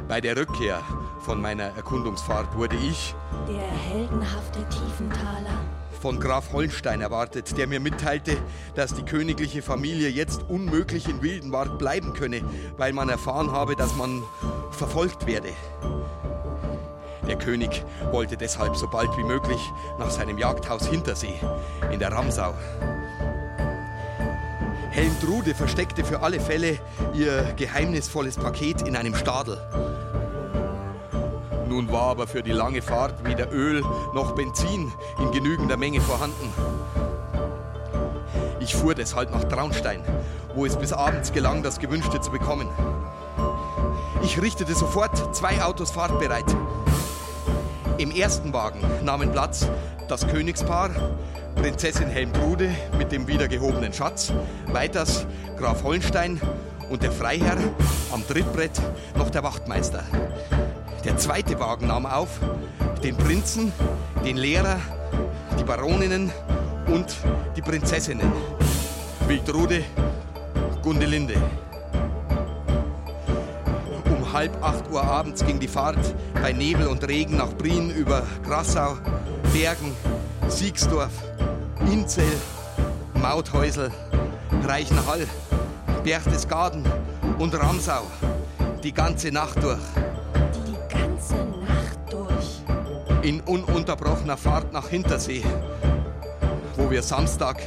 Bei 0.08 0.20
der 0.20 0.36
Rückkehr 0.36 0.82
von 1.20 1.40
meiner 1.40 1.66
Erkundungsfahrt 1.76 2.56
wurde 2.56 2.74
ich, 2.76 3.14
der 3.46 3.68
heldenhafte 3.68 4.58
Tiefenthaler, 4.68 5.60
von 6.00 6.18
Graf 6.18 6.52
Holstein 6.52 7.00
erwartet, 7.00 7.56
der 7.56 7.68
mir 7.68 7.78
mitteilte, 7.78 8.36
dass 8.74 8.92
die 8.92 9.04
königliche 9.04 9.62
Familie 9.62 10.08
jetzt 10.08 10.42
unmöglich 10.48 11.08
in 11.08 11.22
Wildenwart 11.22 11.78
bleiben 11.78 12.12
könne, 12.14 12.42
weil 12.76 12.92
man 12.92 13.08
erfahren 13.08 13.52
habe, 13.52 13.76
dass 13.76 13.94
man 13.94 14.24
verfolgt 14.72 15.26
werde. 15.28 15.50
Der 17.26 17.36
König 17.36 17.84
wollte 18.10 18.36
deshalb 18.36 18.76
so 18.76 18.88
bald 18.88 19.16
wie 19.16 19.24
möglich 19.24 19.60
nach 19.98 20.10
seinem 20.10 20.38
Jagdhaus 20.38 20.86
Hintersee 20.86 21.34
in 21.92 21.98
der 21.98 22.12
Ramsau. 22.12 22.54
Helmtrude 24.90 25.54
versteckte 25.54 26.04
für 26.04 26.20
alle 26.22 26.40
Fälle 26.40 26.78
ihr 27.14 27.52
geheimnisvolles 27.56 28.36
Paket 28.36 28.82
in 28.82 28.96
einem 28.96 29.14
Stadel. 29.14 29.58
Nun 31.68 31.92
war 31.92 32.08
aber 32.08 32.26
für 32.26 32.42
die 32.42 32.50
lange 32.50 32.82
Fahrt 32.82 33.24
weder 33.24 33.52
Öl 33.52 33.82
noch 34.12 34.34
Benzin 34.34 34.92
in 35.20 35.30
genügender 35.30 35.76
Menge 35.76 36.00
vorhanden. 36.00 36.52
Ich 38.58 38.74
fuhr 38.74 38.94
deshalb 38.94 39.30
nach 39.30 39.44
Traunstein, 39.44 40.02
wo 40.54 40.66
es 40.66 40.76
bis 40.76 40.92
abends 40.92 41.32
gelang, 41.32 41.62
das 41.62 41.78
Gewünschte 41.78 42.20
zu 42.20 42.32
bekommen. 42.32 42.68
Ich 44.22 44.40
richtete 44.42 44.74
sofort 44.74 45.34
zwei 45.34 45.62
Autos 45.62 45.92
fahrtbereit. 45.92 46.44
Im 48.00 48.12
ersten 48.12 48.54
Wagen 48.54 48.80
nahmen 49.04 49.30
Platz 49.30 49.68
das 50.08 50.26
Königspaar, 50.26 50.88
Prinzessin 51.54 52.08
Helmtrude 52.08 52.74
mit 52.96 53.12
dem 53.12 53.28
wiedergehobenen 53.28 53.92
Schatz, 53.92 54.32
weiters 54.68 55.26
Graf 55.58 55.82
Hollenstein 55.82 56.40
und 56.88 57.02
der 57.02 57.12
Freiherr, 57.12 57.58
am 58.10 58.26
Trittbrett 58.26 58.80
noch 59.16 59.28
der 59.28 59.42
Wachtmeister. 59.42 60.02
Der 61.04 61.18
zweite 61.18 61.60
Wagen 61.60 61.88
nahm 61.88 62.06
auf 62.06 62.40
den 63.04 63.18
Prinzen, 63.18 63.70
den 64.24 64.38
Lehrer, 64.38 64.80
die 65.58 65.64
Baroninnen 65.64 66.30
und 66.86 67.14
die 67.54 67.60
Prinzessinnen. 67.60 68.32
Wildrude, 69.28 69.84
Gundelinde 70.82 71.34
halb 74.32 74.62
acht 74.62 74.90
Uhr 74.90 75.02
abends 75.02 75.44
ging 75.44 75.60
die 75.60 75.68
Fahrt 75.68 76.14
bei 76.34 76.52
Nebel 76.52 76.86
und 76.86 77.06
Regen 77.06 77.36
nach 77.36 77.52
Brien 77.52 77.90
über 77.90 78.22
Grassau, 78.44 78.96
Bergen, 79.52 79.94
Siegsdorf, 80.48 81.12
Inzell, 81.90 82.32
Mauthäusel, 83.14 83.90
Reichenhall, 84.62 85.26
Berchtesgaden 86.04 86.84
und 87.38 87.54
Ramsau. 87.54 88.02
Die 88.82 88.92
ganze 88.92 89.30
Nacht 89.30 89.62
durch. 89.62 89.78
Die 90.66 90.94
ganze 90.94 91.34
Nacht 91.34 91.98
durch. 92.10 92.62
In 93.22 93.40
ununterbrochener 93.40 94.36
Fahrt 94.36 94.72
nach 94.72 94.88
Hintersee, 94.88 95.42
wo 96.76 96.90
wir 96.90 97.02
Samstag, 97.02 97.60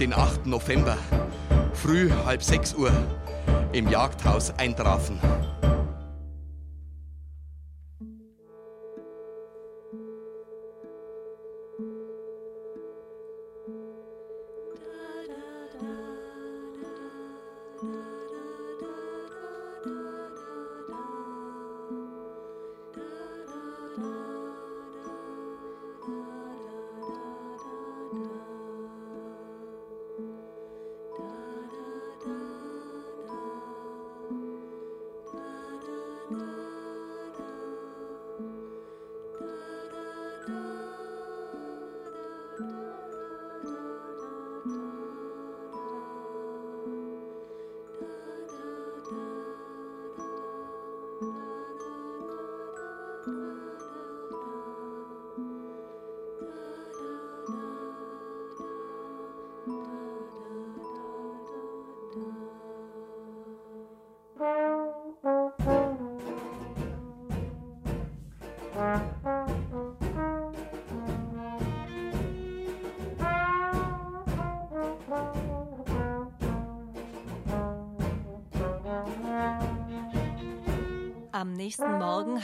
den 0.00 0.12
8. 0.12 0.46
November, 0.46 0.96
früh 1.74 2.10
halb 2.24 2.42
sechs 2.42 2.74
Uhr 2.74 2.90
im 3.72 3.88
Jagdhaus 3.88 4.52
eintrafen. 4.58 5.18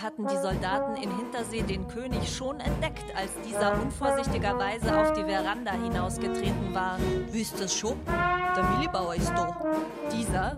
Hatten 0.03 0.27
die 0.29 0.37
Soldaten 0.37 0.95
in 0.97 1.17
Hintersee 1.17 1.63
den 1.63 1.89
König 1.89 2.33
schon 2.35 2.61
entdeckt, 2.61 3.05
als 3.17 3.33
dieser 3.47 3.81
unvorsichtigerweise 3.81 4.97
auf 4.97 5.13
die 5.13 5.25
Veranda 5.25 5.73
hinausgetreten 5.73 6.73
war. 6.73 6.99
Wisst 7.31 7.59
es 7.61 7.75
schon? 7.75 7.99
Der 8.07 8.63
Millibauer 8.63 9.17
ist 9.17 9.31
da. 9.31 9.57
Dieser, 10.13 10.57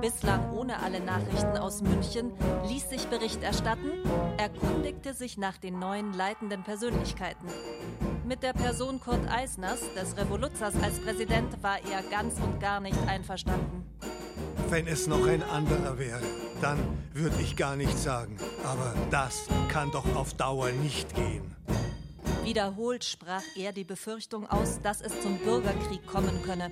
bislang 0.00 0.52
ohne 0.54 0.80
alle 0.82 1.00
Nachrichten 1.00 1.58
aus 1.58 1.82
München, 1.82 2.32
ließ 2.66 2.88
sich 2.88 3.06
Bericht 3.08 3.42
erstatten, 3.42 3.90
erkundigte 4.38 5.12
sich 5.12 5.36
nach 5.36 5.58
den 5.58 5.78
neuen 5.78 6.14
leitenden 6.14 6.62
Persönlichkeiten. 6.62 7.46
Mit 8.24 8.42
der 8.42 8.52
Person 8.52 9.00
Kurt 9.00 9.30
Eisners, 9.30 9.80
des 9.94 10.16
Revoluzers 10.16 10.74
als 10.82 10.98
Präsident, 11.00 11.62
war 11.62 11.78
er 11.90 12.02
ganz 12.10 12.34
und 12.40 12.58
gar 12.58 12.80
nicht 12.80 12.98
einverstanden. 13.06 13.84
Wenn 14.70 14.86
es 14.86 15.06
noch 15.06 15.26
ein 15.26 15.42
anderer 15.42 15.98
wäre, 15.98 16.20
dann 16.60 16.78
würde 17.14 17.40
ich 17.40 17.56
gar 17.56 17.74
nichts 17.74 18.02
sagen. 18.04 18.36
Aber 18.64 18.94
das 19.10 19.48
kann 19.68 19.90
doch 19.90 20.14
auf 20.14 20.34
Dauer 20.34 20.70
nicht 20.72 21.14
gehen. 21.14 21.56
Wiederholt 22.44 23.02
sprach 23.02 23.42
er 23.56 23.72
die 23.72 23.84
Befürchtung 23.84 24.46
aus, 24.46 24.80
dass 24.82 25.00
es 25.00 25.20
zum 25.22 25.38
Bürgerkrieg 25.38 26.06
kommen 26.06 26.42
könne. 26.44 26.70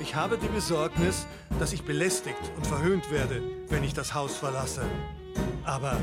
Ich 0.00 0.14
habe 0.14 0.36
die 0.36 0.48
Besorgnis, 0.48 1.26
dass 1.58 1.72
ich 1.72 1.84
belästigt 1.84 2.52
und 2.56 2.66
verhöhnt 2.66 3.10
werde, 3.10 3.42
wenn 3.68 3.84
ich 3.84 3.94
das 3.94 4.12
Haus 4.12 4.36
verlasse. 4.36 4.84
Aber 5.64 5.98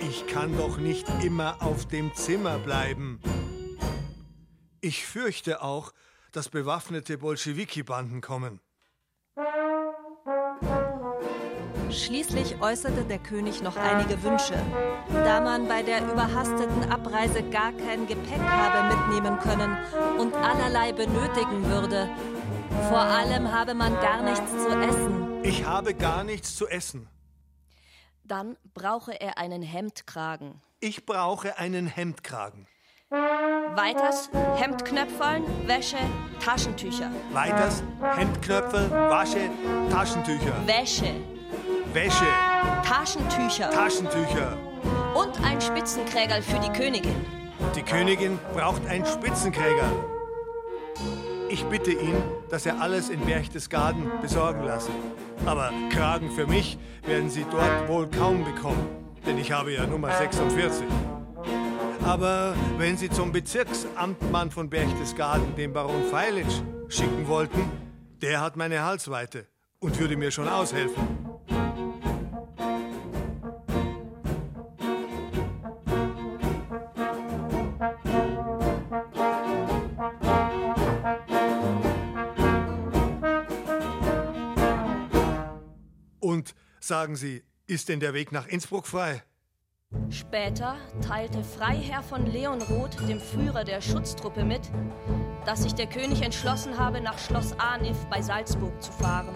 ich 0.00 0.26
kann 0.26 0.56
doch 0.56 0.78
nicht 0.78 1.06
immer 1.22 1.62
auf 1.62 1.86
dem 1.86 2.12
Zimmer 2.14 2.58
bleiben. 2.58 3.20
Ich 4.80 5.06
fürchte 5.06 5.62
auch, 5.62 5.92
dass 6.32 6.48
bewaffnete 6.48 7.16
Bolschewiki-Banden 7.16 8.20
kommen. 8.20 8.60
Schließlich 11.94 12.60
äußerte 12.60 13.04
der 13.04 13.18
König 13.18 13.62
noch 13.62 13.76
einige 13.76 14.20
Wünsche. 14.22 14.54
Da 15.12 15.40
man 15.40 15.68
bei 15.68 15.82
der 15.82 16.02
überhasteten 16.02 16.90
Abreise 16.90 17.42
gar 17.44 17.72
kein 17.72 18.06
Gepäck 18.06 18.40
habe 18.42 18.94
mitnehmen 18.94 19.38
können 19.38 19.76
und 20.18 20.34
allerlei 20.34 20.92
benötigen 20.92 21.64
würde. 21.66 22.08
Vor 22.88 22.98
allem 22.98 23.52
habe 23.52 23.74
man 23.74 23.94
gar 23.94 24.22
nichts 24.22 24.50
zu 24.50 24.68
essen. 24.68 25.44
Ich 25.44 25.64
habe 25.64 25.94
gar 25.94 26.24
nichts 26.24 26.56
zu 26.56 26.66
essen. 26.66 27.08
Dann 28.24 28.56
brauche 28.72 29.12
er 29.20 29.38
einen 29.38 29.62
Hemdkragen. 29.62 30.60
Ich 30.80 31.06
brauche 31.06 31.58
einen 31.58 31.86
Hemdkragen. 31.86 32.66
Weiters 33.10 34.30
Hemdknöpfeln, 34.56 35.44
Wäsche, 35.66 35.98
Taschentücher. 36.40 37.10
Weiters 37.32 37.82
Hemdknöpfe, 38.16 38.90
Wasche, 38.90 39.50
Taschentücher. 39.90 40.66
Wäsche. 40.66 41.33
Wäsche. 41.94 42.26
Taschentücher. 42.84 43.70
Taschentücher. 43.70 44.58
Und 45.14 45.40
ein 45.44 45.60
Spitzenkrägerl 45.60 46.42
für 46.42 46.58
die 46.58 46.70
Königin. 46.70 47.14
Die 47.76 47.82
Königin 47.82 48.40
braucht 48.52 48.84
einen 48.88 49.06
Spitzenkräger. 49.06 49.92
Ich 51.48 51.64
bitte 51.66 51.92
ihn, 51.92 52.16
dass 52.50 52.66
er 52.66 52.80
alles 52.80 53.10
in 53.10 53.20
Berchtesgaden 53.20 54.10
besorgen 54.20 54.64
lasse. 54.64 54.90
Aber 55.46 55.70
Kragen 55.90 56.32
für 56.32 56.48
mich 56.48 56.78
werden 57.06 57.30
Sie 57.30 57.46
dort 57.48 57.88
wohl 57.88 58.08
kaum 58.10 58.44
bekommen, 58.44 58.88
denn 59.24 59.38
ich 59.38 59.52
habe 59.52 59.72
ja 59.72 59.86
Nummer 59.86 60.10
46. 60.10 60.84
Aber 62.04 62.56
wenn 62.76 62.96
Sie 62.96 63.08
zum 63.08 63.30
Bezirksamtmann 63.30 64.50
von 64.50 64.68
Berchtesgaden, 64.68 65.54
den 65.54 65.72
Baron 65.72 66.02
Feilitsch, 66.10 66.60
schicken 66.88 67.28
wollten, 67.28 67.70
der 68.20 68.40
hat 68.40 68.56
meine 68.56 68.82
Halsweite 68.82 69.46
und 69.78 69.96
würde 70.00 70.16
mir 70.16 70.32
schon 70.32 70.48
aushelfen. 70.48 71.33
Sagen 86.86 87.16
Sie, 87.16 87.42
ist 87.66 87.88
denn 87.88 88.00
der 88.00 88.14
Weg 88.14 88.32
nach 88.32 88.46
Innsbruck 88.46 88.86
frei? 88.86 89.22
Später 90.10 90.76
teilte 91.06 91.42
Freiherr 91.44 92.02
von 92.02 92.26
Leonroth 92.26 93.08
dem 93.08 93.20
Führer 93.20 93.64
der 93.64 93.80
Schutztruppe 93.80 94.44
mit, 94.44 94.62
dass 95.46 95.62
sich 95.62 95.74
der 95.74 95.86
König 95.86 96.22
entschlossen 96.22 96.78
habe, 96.78 97.00
nach 97.00 97.18
Schloss 97.18 97.52
Arniv 97.58 97.96
bei 98.10 98.20
Salzburg 98.20 98.82
zu 98.82 98.92
fahren. 98.92 99.34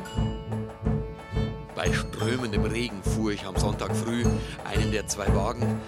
Bei 1.74 1.92
strömendem 1.92 2.64
Regen 2.64 3.02
fuhr 3.04 3.30
ich 3.30 3.44
am 3.46 3.56
Sonntag 3.56 3.94
früh 3.94 4.24
einen 4.64 4.90
der 4.90 5.06
zwei 5.06 5.32
Wagen, 5.32 5.80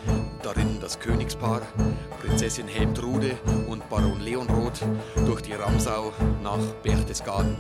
darin 0.43 0.79
das 0.81 1.01
Königspaar, 1.01 1.63
Prinzessin 2.21 2.69
Helmtrude 2.69 3.37
und 3.69 3.89
Baron 3.91 4.21
Leonroth, 4.21 4.83
durch 5.27 5.43
die 5.43 5.55
Ramsau 5.55 6.13
nach 6.45 6.63
Berchtesgaden. 6.85 7.57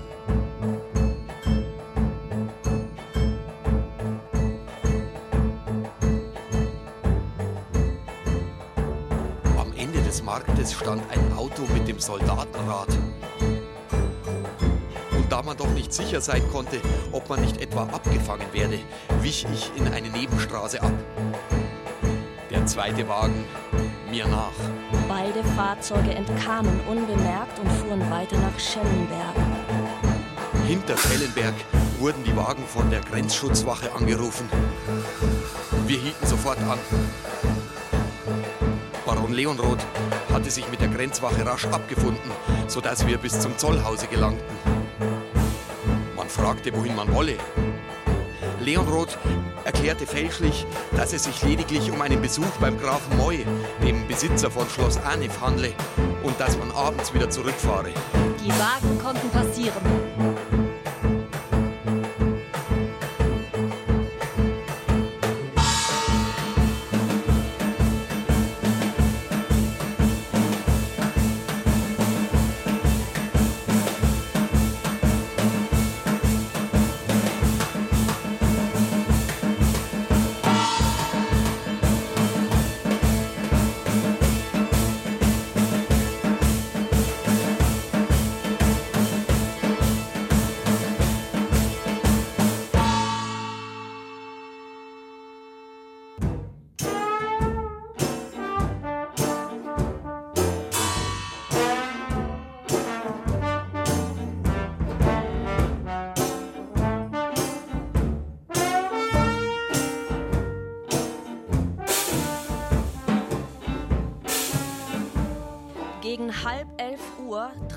Marktes 10.31 10.73
stand 10.73 11.03
ein 11.11 11.37
Auto 11.37 11.63
mit 11.75 11.89
dem 11.89 11.99
Soldatenrat. 11.99 12.87
Und 15.11 15.27
da 15.29 15.43
man 15.43 15.57
doch 15.57 15.71
nicht 15.71 15.93
sicher 15.93 16.21
sein 16.21 16.49
konnte, 16.53 16.81
ob 17.11 17.29
man 17.29 17.41
nicht 17.41 17.61
etwa 17.61 17.83
abgefangen 17.83 18.47
werde, 18.53 18.79
wich 19.23 19.45
ich 19.53 19.73
in 19.75 19.89
eine 19.93 20.09
Nebenstraße 20.09 20.81
ab. 20.83 20.93
Der 22.49 22.65
zweite 22.65 23.09
Wagen 23.09 23.45
mir 24.09 24.29
nach. 24.29 24.53
Beide 25.09 25.43
Fahrzeuge 25.57 26.15
entkamen 26.15 26.79
unbemerkt 26.89 27.59
und 27.59 27.69
fuhren 27.73 28.09
weiter 28.09 28.39
nach 28.39 28.57
Schellenberg. 28.57 29.35
Hinter 30.65 30.97
Schellenberg 30.97 31.55
wurden 31.99 32.23
die 32.23 32.37
Wagen 32.37 32.63
von 32.69 32.89
der 32.89 33.01
Grenzschutzwache 33.01 33.93
angerufen. 33.97 34.49
Wir 35.89 35.99
hielten 35.99 36.25
sofort 36.25 36.59
an. 36.59 36.79
Baron 39.11 39.33
Leonroth 39.33 39.85
hatte 40.33 40.53
sich 40.53 40.71
mit 40.71 40.81
der 40.81 40.87
Grenzwache 40.87 41.45
rasch 41.45 41.65
abgefunden, 41.65 42.31
sodass 42.69 43.09
wir 43.09 43.19
bis 43.19 43.41
zum 43.41 43.59
Zollhause 43.59 44.07
gelangten. 44.07 44.57
Man 46.15 46.29
fragte, 46.29 46.73
wohin 46.73 46.95
man 46.95 47.13
wolle. 47.13 47.35
Leonroth 48.61 49.19
erklärte 49.65 50.07
fälschlich, 50.07 50.65
dass 50.97 51.13
es 51.13 51.25
sich 51.25 51.43
lediglich 51.43 51.91
um 51.91 52.01
einen 52.01 52.23
Besuch 52.23 52.53
beim 52.61 52.79
Grafen 52.79 53.17
Moy, 53.17 53.45
dem 53.83 54.07
Besitzer 54.07 54.49
von 54.49 54.69
Schloss 54.69 54.97
Arniv, 54.99 55.41
handle 55.41 55.73
und 56.23 56.39
dass 56.39 56.57
man 56.57 56.71
abends 56.71 57.13
wieder 57.13 57.29
zurückfahre. 57.29 57.91
Die 58.45 58.51
Wagen 58.51 58.97
konnten 59.03 59.29
passieren. 59.31 60.10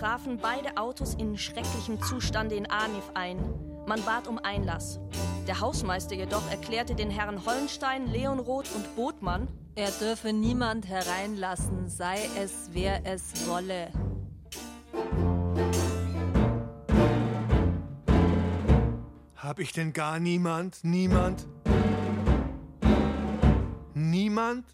Trafen 0.04 0.38
beide 0.38 0.76
Autos 0.76 1.14
in 1.14 1.38
schrecklichem 1.38 2.02
Zustande 2.02 2.56
in 2.56 2.70
Arniv 2.70 3.10
ein. 3.14 3.38
Man 3.88 4.04
bat 4.04 4.28
um 4.28 4.38
Einlass. 4.38 5.00
Der 5.48 5.62
Hausmeister 5.62 6.14
jedoch 6.14 6.46
erklärte 6.52 6.94
den 6.94 7.10
Herren 7.10 7.46
Hollenstein, 7.46 8.08
Leonroth 8.08 8.70
und 8.76 8.98
Botmann, 8.98 9.48
Er 9.76 9.92
dürfe 9.92 10.34
niemand 10.34 10.90
hereinlassen, 10.90 11.88
sei 11.88 12.18
es 12.38 12.72
wer 12.74 13.06
es 13.06 13.48
wolle. 13.48 13.94
Hab 19.38 19.60
ich 19.60 19.72
denn 19.72 19.94
gar 19.94 20.20
niemand? 20.20 20.84
Niemand? 20.84 21.48
Niemand? 23.94 24.66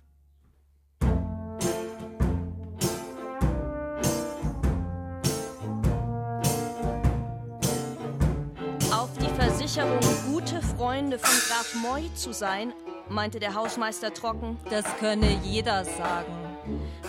Versicherung, 9.80 10.34
gute 10.34 10.62
Freunde 10.62 11.18
von 11.18 11.38
Graf 11.48 11.74
Moy 11.76 12.14
zu 12.14 12.34
sein, 12.34 12.74
meinte 13.08 13.40
der 13.40 13.56
Hausmeister 13.56 14.14
trocken. 14.14 14.58
Das 14.70 14.86
könne 15.00 15.40
jeder 15.44 15.86
sagen. 15.86 16.34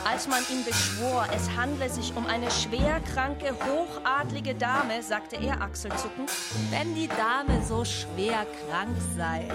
Als 0.05 0.29
man 0.29 0.39
ihn 0.51 0.65
beschwor, 0.65 1.27
es 1.35 1.51
handle 1.57 1.91
sich 1.91 2.17
um 2.17 2.27
eine 2.27 2.49
schwerkranke, 2.51 3.55
hochadlige 3.67 4.55
Dame, 4.55 5.03
sagte 5.03 5.37
er 5.37 5.61
achselzuckend. 5.61 6.31
Wenn 6.71 6.95
die 6.95 7.09
Dame 7.09 7.65
so 7.67 7.85
schwer 7.85 8.47
krank 8.69 8.97
sei, 9.17 9.49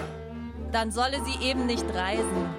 dann 0.70 0.92
solle 0.92 1.18
sie 1.24 1.42
eben 1.42 1.64
nicht 1.64 1.86
reisen. 1.94 2.50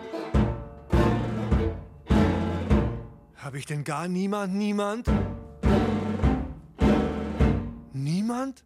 Hab 3.36 3.54
ich 3.54 3.66
denn 3.68 3.84
gar 3.84 4.08
niemand? 4.08 4.56
Niemand? 4.56 5.08
Niemand? 7.94 8.64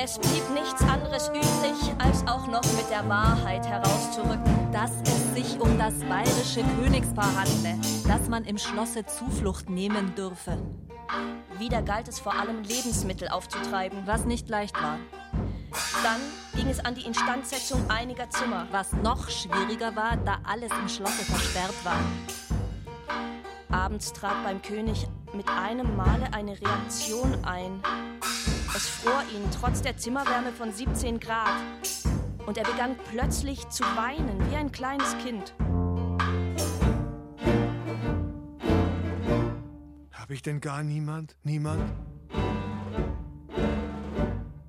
Es 0.00 0.16
blieb 0.16 0.48
nichts 0.54 0.80
anderes 0.82 1.28
übrig, 1.30 1.92
als 1.98 2.24
auch 2.28 2.46
noch 2.46 2.62
mit 2.62 2.88
der 2.88 3.08
Wahrheit 3.08 3.66
herauszurücken, 3.66 4.70
dass 4.72 4.92
es 5.02 5.34
sich 5.34 5.60
um 5.60 5.76
das 5.76 5.94
bayerische 6.04 6.62
Königspaar 6.80 7.34
handle, 7.34 7.76
dass 8.06 8.28
man 8.28 8.44
im 8.44 8.58
Schlosse 8.58 9.04
Zuflucht 9.06 9.68
nehmen 9.68 10.14
dürfe. 10.14 10.56
Wieder 11.58 11.82
galt 11.82 12.06
es 12.06 12.20
vor 12.20 12.32
allem, 12.32 12.62
Lebensmittel 12.62 13.26
aufzutreiben, 13.26 14.06
was 14.06 14.24
nicht 14.24 14.48
leicht 14.48 14.80
war. 14.80 15.00
Dann 16.04 16.20
ging 16.54 16.70
es 16.70 16.78
an 16.78 16.94
die 16.94 17.04
Instandsetzung 17.04 17.90
einiger 17.90 18.30
Zimmer, 18.30 18.68
was 18.70 18.92
noch 18.92 19.28
schwieriger 19.28 19.96
war, 19.96 20.16
da 20.16 20.38
alles 20.44 20.70
im 20.80 20.88
Schlosse 20.88 21.24
versperrt 21.24 21.74
war. 21.84 21.98
Abends 23.68 24.12
trat 24.12 24.44
beim 24.44 24.62
König 24.62 25.08
mit 25.32 25.48
einem 25.48 25.96
Male 25.96 26.32
eine 26.32 26.52
Reaktion 26.52 27.44
ein. 27.44 27.82
Es 28.78 28.86
fror 28.86 29.24
ihn 29.34 29.42
trotz 29.50 29.82
der 29.82 29.96
Zimmerwärme 29.96 30.52
von 30.52 30.72
17 30.72 31.18
Grad. 31.18 31.50
Und 32.46 32.56
er 32.56 32.62
begann 32.62 32.94
plötzlich 33.10 33.68
zu 33.70 33.82
weinen, 33.82 34.48
wie 34.48 34.54
ein 34.54 34.70
kleines 34.70 35.16
Kind. 35.18 35.52
Hab 40.12 40.30
ich 40.30 40.42
denn 40.42 40.60
gar 40.60 40.84
niemand? 40.84 41.34
Niemand? 41.42 41.90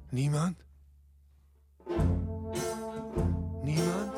Niemand? 0.09 0.57
Niemand? 3.63 4.08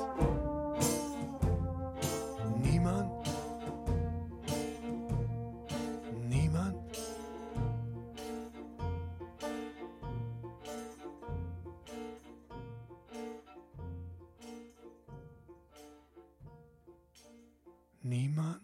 Niemand? 18.11 18.59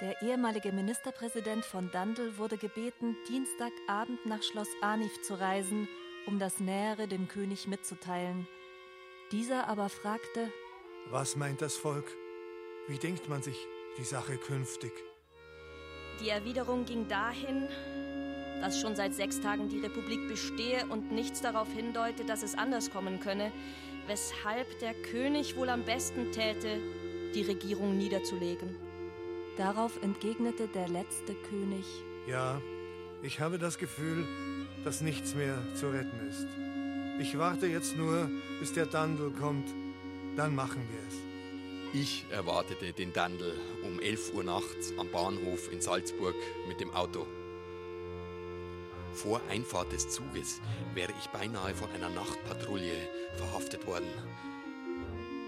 Der 0.00 0.20
ehemalige 0.22 0.72
Ministerpräsident 0.72 1.64
von 1.64 1.92
Dandel 1.92 2.36
wurde 2.38 2.56
gebeten, 2.56 3.16
Dienstagabend 3.28 4.26
nach 4.26 4.42
Schloss 4.42 4.68
Arnif 4.80 5.22
zu 5.22 5.38
reisen, 5.38 5.86
um 6.28 6.38
das 6.38 6.60
Nähere 6.60 7.08
dem 7.08 7.26
König 7.26 7.66
mitzuteilen. 7.66 8.46
Dieser 9.32 9.66
aber 9.66 9.88
fragte, 9.88 10.52
Was 11.10 11.36
meint 11.36 11.62
das 11.62 11.74
Volk? 11.74 12.04
Wie 12.86 12.98
denkt 12.98 13.30
man 13.30 13.42
sich 13.42 13.56
die 13.96 14.04
Sache 14.04 14.36
künftig? 14.36 14.92
Die 16.20 16.28
Erwiderung 16.28 16.84
ging 16.84 17.08
dahin, 17.08 17.66
dass 18.60 18.78
schon 18.78 18.94
seit 18.94 19.14
sechs 19.14 19.40
Tagen 19.40 19.70
die 19.70 19.80
Republik 19.80 20.28
bestehe 20.28 20.84
und 20.90 21.12
nichts 21.12 21.40
darauf 21.40 21.72
hindeute, 21.72 22.26
dass 22.26 22.42
es 22.42 22.56
anders 22.56 22.90
kommen 22.90 23.20
könne, 23.20 23.50
weshalb 24.06 24.66
der 24.80 24.92
König 24.94 25.56
wohl 25.56 25.70
am 25.70 25.84
besten 25.84 26.30
täte, 26.32 26.78
die 27.34 27.42
Regierung 27.42 27.96
niederzulegen. 27.96 28.76
Darauf 29.56 30.02
entgegnete 30.02 30.68
der 30.68 30.88
letzte 30.88 31.34
König. 31.48 31.86
Ja, 32.26 32.60
ich 33.22 33.40
habe 33.40 33.58
das 33.58 33.78
Gefühl, 33.78 34.26
dass 34.88 35.02
nichts 35.02 35.34
mehr 35.34 35.58
zu 35.74 35.90
retten 35.90 36.18
ist. 36.30 36.46
Ich 37.20 37.36
warte 37.36 37.66
jetzt 37.66 37.98
nur, 37.98 38.30
bis 38.58 38.72
der 38.72 38.86
Dandel 38.86 39.30
kommt. 39.32 39.68
Dann 40.34 40.54
machen 40.54 40.80
wir 40.90 40.98
es. 41.06 42.00
Ich 42.00 42.24
erwartete 42.30 42.94
den 42.94 43.12
Dandel 43.12 43.52
um 43.84 44.00
11 44.00 44.32
Uhr 44.32 44.44
nachts 44.44 44.94
am 44.96 45.10
Bahnhof 45.10 45.70
in 45.70 45.82
Salzburg 45.82 46.34
mit 46.68 46.80
dem 46.80 46.90
Auto. 46.94 47.26
Vor 49.12 49.42
Einfahrt 49.50 49.92
des 49.92 50.08
Zuges 50.08 50.58
wäre 50.94 51.12
ich 51.20 51.26
beinahe 51.38 51.74
von 51.74 51.90
einer 51.90 52.08
Nachtpatrouille 52.08 53.10
verhaftet 53.36 53.86
worden. 53.86 54.08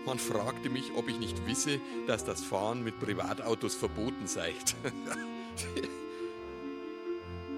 Man 0.05 0.19
fragte 0.19 0.69
mich, 0.69 0.93
ob 0.97 1.09
ich 1.09 1.19
nicht 1.19 1.47
wisse, 1.47 1.81
dass 2.07 2.27
das 2.27 2.45
Fahren 2.45 2.85
mit 2.85 3.01
Privatautos 3.01 3.75
verboten 3.75 4.27
sei. 4.27 4.53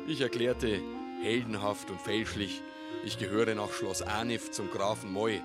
ich 0.06 0.20
erklärte, 0.20 0.80
heldenhaft 1.22 1.90
und 1.90 2.00
fälschlich, 2.00 2.62
ich 3.04 3.18
gehöre 3.18 3.54
nach 3.54 3.72
Schloss 3.72 4.02
Arnif 4.02 4.50
zum 4.50 4.70
Grafen 4.70 5.12
Moy 5.12 5.40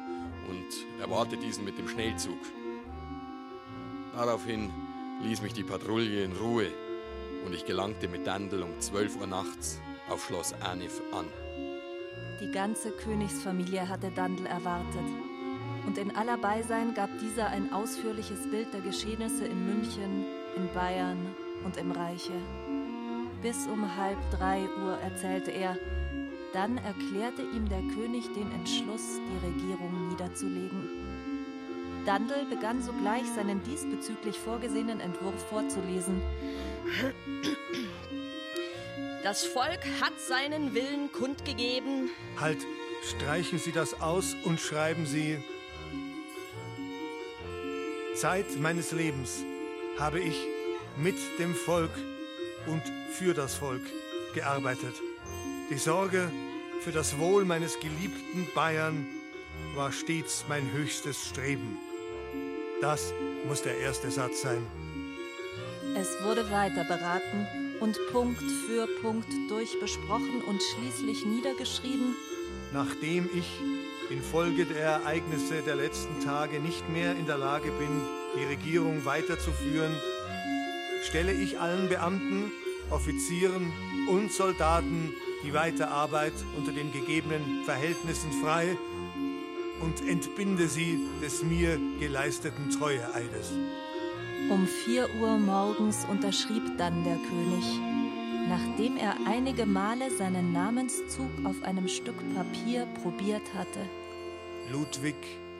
und 0.49 1.01
erwarte 1.01 1.37
diesen 1.37 1.65
mit 1.65 1.77
dem 1.77 1.87
Schnellzug. 1.87 2.39
Daraufhin 4.13 4.71
ließ 5.23 5.41
mich 5.41 5.53
die 5.53 5.63
Patrouille 5.63 6.23
in 6.23 6.33
Ruhe 6.33 6.67
und 7.45 7.53
ich 7.53 7.65
gelangte 7.65 8.07
mit 8.07 8.25
Dandel 8.27 8.63
um 8.63 8.79
12 8.79 9.21
Uhr 9.21 9.27
nachts 9.27 9.79
auf 10.09 10.25
Schloss 10.25 10.53
Arnif 10.61 11.01
an. 11.11 11.25
Die 12.41 12.51
ganze 12.51 12.91
Königsfamilie 12.91 13.87
hatte 13.87 14.11
Dandel 14.11 14.45
erwartet. 14.45 15.05
Und 15.85 15.97
in 15.97 16.15
aller 16.15 16.37
Beisein 16.37 16.93
gab 16.93 17.09
dieser 17.19 17.47
ein 17.47 17.71
ausführliches 17.71 18.49
Bild 18.51 18.73
der 18.73 18.81
Geschehnisse 18.81 19.45
in 19.45 19.65
München, 19.65 20.25
in 20.55 20.71
Bayern 20.73 21.35
und 21.63 21.77
im 21.77 21.91
Reiche. 21.91 22.33
Bis 23.41 23.67
um 23.67 23.95
halb 23.95 24.17
drei 24.31 24.61
Uhr 24.81 24.97
erzählte 25.03 25.51
er. 25.51 25.77
Dann 26.53 26.77
erklärte 26.77 27.43
ihm 27.43 27.69
der 27.69 27.81
König 27.93 28.25
den 28.33 28.51
Entschluss, 28.51 29.19
die 29.19 29.45
Regierung 29.45 30.09
niederzulegen. 30.09 30.89
Dandel 32.05 32.45
begann 32.45 32.81
sogleich 32.81 33.25
seinen 33.35 33.61
diesbezüglich 33.63 34.39
vorgesehenen 34.39 35.01
Entwurf 35.01 35.35
vorzulesen. 35.49 36.21
Das 39.23 39.43
Volk 39.43 39.83
hat 40.01 40.13
seinen 40.19 40.73
Willen 40.73 41.11
kundgegeben. 41.11 42.09
Halt, 42.39 42.59
streichen 43.03 43.59
Sie 43.59 43.73
das 43.73 43.99
aus 43.99 44.35
und 44.45 44.59
schreiben 44.59 45.05
Sie. 45.05 45.37
Zeit 48.15 48.59
meines 48.59 48.93
Lebens 48.93 49.43
habe 49.99 50.19
ich 50.19 50.35
mit 50.97 51.17
dem 51.39 51.53
Volk 51.53 51.91
und 52.67 52.83
für 53.11 53.33
das 53.33 53.55
Volk 53.55 53.81
gearbeitet. 54.33 54.93
Die 55.69 55.77
Sorge 55.77 56.31
für 56.81 56.91
das 56.91 57.17
Wohl 57.17 57.45
meines 57.45 57.79
geliebten 57.79 58.47
Bayern 58.53 59.05
war 59.75 59.91
stets 59.91 60.45
mein 60.47 60.71
höchstes 60.71 61.27
Streben. 61.27 61.77
Das 62.81 63.13
muss 63.47 63.63
der 63.63 63.77
erste 63.79 64.11
Satz 64.11 64.41
sein. 64.41 64.65
Es 65.95 66.09
wurde 66.23 66.49
weiter 66.51 66.83
beraten 66.83 67.47
und 67.79 67.97
Punkt 68.11 68.43
für 68.67 68.87
Punkt 69.01 69.27
durchbesprochen 69.49 70.41
und 70.45 70.61
schließlich 70.61 71.25
niedergeschrieben. 71.25 72.15
Nachdem 72.73 73.29
ich 73.33 73.47
infolge 74.09 74.65
der 74.65 74.79
Ereignisse 74.79 75.61
der 75.65 75.75
letzten 75.75 76.23
Tage 76.23 76.59
nicht 76.59 76.87
mehr 76.89 77.15
in 77.15 77.25
der 77.25 77.37
Lage 77.37 77.71
bin, 77.71 78.01
die 78.35 78.45
Regierung 78.45 79.05
weiterzuführen, 79.05 79.95
stelle 81.07 81.31
ich 81.31 81.59
allen 81.59 81.89
Beamten, 81.89 82.51
Offizieren 82.89 83.71
und 84.09 84.31
Soldaten 84.31 85.13
die 85.43 85.53
Weiterarbeit 85.53 86.33
unter 86.57 86.71
den 86.71 86.91
gegebenen 86.91 87.63
Verhältnissen 87.65 88.31
frei 88.41 88.77
und 89.81 90.07
entbinde 90.07 90.67
sie 90.67 90.99
des 91.21 91.43
mir 91.43 91.79
geleisteten 91.99 92.69
Treueeides. 92.71 93.51
Um 94.49 94.67
vier 94.67 95.09
Uhr 95.19 95.37
morgens 95.37 96.05
unterschrieb 96.09 96.63
dann 96.77 97.03
der 97.03 97.17
König, 97.17 97.65
nachdem 98.47 98.97
er 98.97 99.15
einige 99.25 99.65
Male 99.65 100.09
seinen 100.11 100.53
Namenszug 100.53 101.29
auf 101.43 101.61
einem 101.63 101.87
Stück 101.87 102.17
Papier 102.33 102.87
probiert 103.01 103.53
hatte. 103.53 103.79
Ludwig 104.71 105.15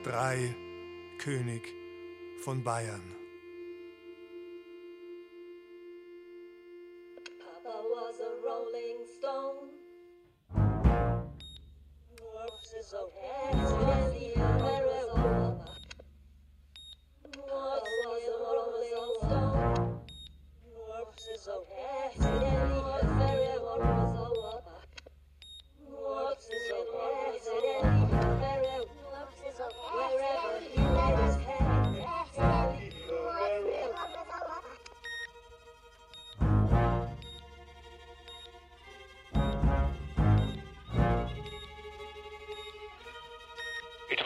III, 0.06 0.56
König 1.18 1.74
von 2.44 2.64
Bayern. 2.64 3.17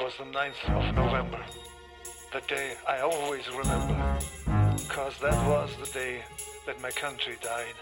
Was 0.04 0.18
the 0.18 0.24
9th 0.24 0.90
of 0.90 0.96
November. 0.96 1.40
The 2.34 2.42
day 2.48 2.74
I 2.88 3.02
always 3.02 3.48
remember. 3.50 4.18
Cause 4.90 5.14
that 5.22 5.48
was 5.48 5.70
the 5.80 5.86
day 5.94 6.24
that 6.66 6.82
my 6.82 6.90
country 6.90 7.36
died. 7.40 7.76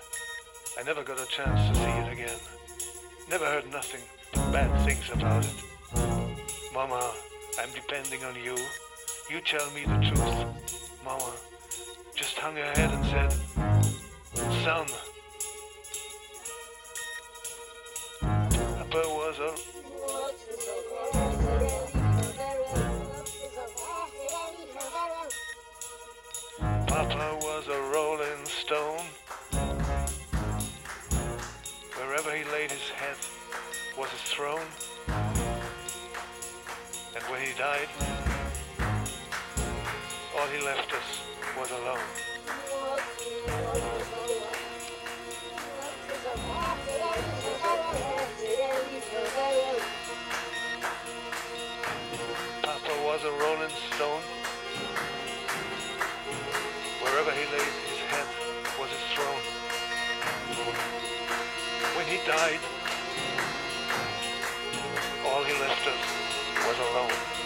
I 0.78 0.84
never 0.84 1.02
got 1.02 1.18
a 1.18 1.26
chance 1.28 1.70
to 1.70 1.76
see 1.76 1.90
it 1.90 2.12
again. 2.12 2.40
Never 3.30 3.46
heard 3.46 3.72
nothing 3.72 4.02
but 4.34 4.52
bad 4.52 4.86
things 4.86 5.10
about 5.14 5.46
it. 5.46 5.54
Mama, 6.74 7.14
I'm 7.58 7.70
depending 7.74 8.26
on 8.26 8.36
you. 8.36 8.58
You 9.30 9.40
tell 9.40 9.72
me 9.72 9.86
the 9.86 10.12
truth. 10.12 11.00
Mama 11.06 11.32
just 12.16 12.38
hung 12.38 12.56
her 12.56 12.72
head 12.76 12.92
and 12.92 13.06
said, 13.06 13.32
Son, 14.66 14.88
Papa 18.20 19.04
was 19.08 19.40
a 19.40 19.79
Papa 26.90 27.38
was 27.42 27.68
a 27.68 27.80
rolling 27.94 28.46
stone. 28.46 29.06
Wherever 31.96 32.36
he 32.36 32.44
laid 32.46 32.72
his 32.72 32.90
head 32.90 33.16
was 33.96 34.10
his 34.10 34.22
throne. 34.22 34.66
And 37.16 37.24
when 37.30 37.42
he 37.46 37.54
died, 37.60 37.88
all 40.36 40.48
he 40.48 40.66
left 40.66 40.92
us 40.92 41.22
was 41.60 41.70
alone. 41.70 42.00
Papa 52.64 52.94
was 53.06 53.24
a 53.24 53.32
rolling 53.44 53.76
stone. 53.94 54.39
Wherever 57.20 57.38
he 57.38 57.52
laid 57.52 57.74
his 57.92 58.00
head 58.08 58.28
was 58.80 58.90
his 58.90 59.04
throne. 59.14 59.44
When 61.98 62.06
he 62.08 62.16
died, 62.26 62.60
all 65.28 65.44
he 65.44 65.52
left 65.60 65.86
us 65.86 66.00
was 66.66 66.78
alone. 66.80 67.39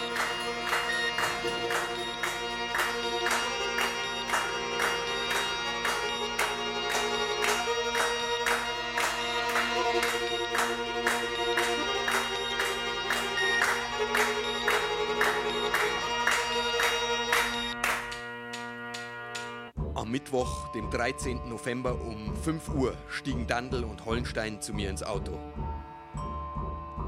Mittwoch, 20.34 20.66
dem 20.74 20.90
13. 20.90 21.48
November 21.48 21.94
um 22.00 22.34
5 22.34 22.68
Uhr 22.70 22.96
stiegen 23.08 23.46
Dandl 23.46 23.84
und 23.84 24.04
Hollenstein 24.04 24.60
zu 24.60 24.74
mir 24.74 24.90
ins 24.90 25.04
Auto. 25.04 25.38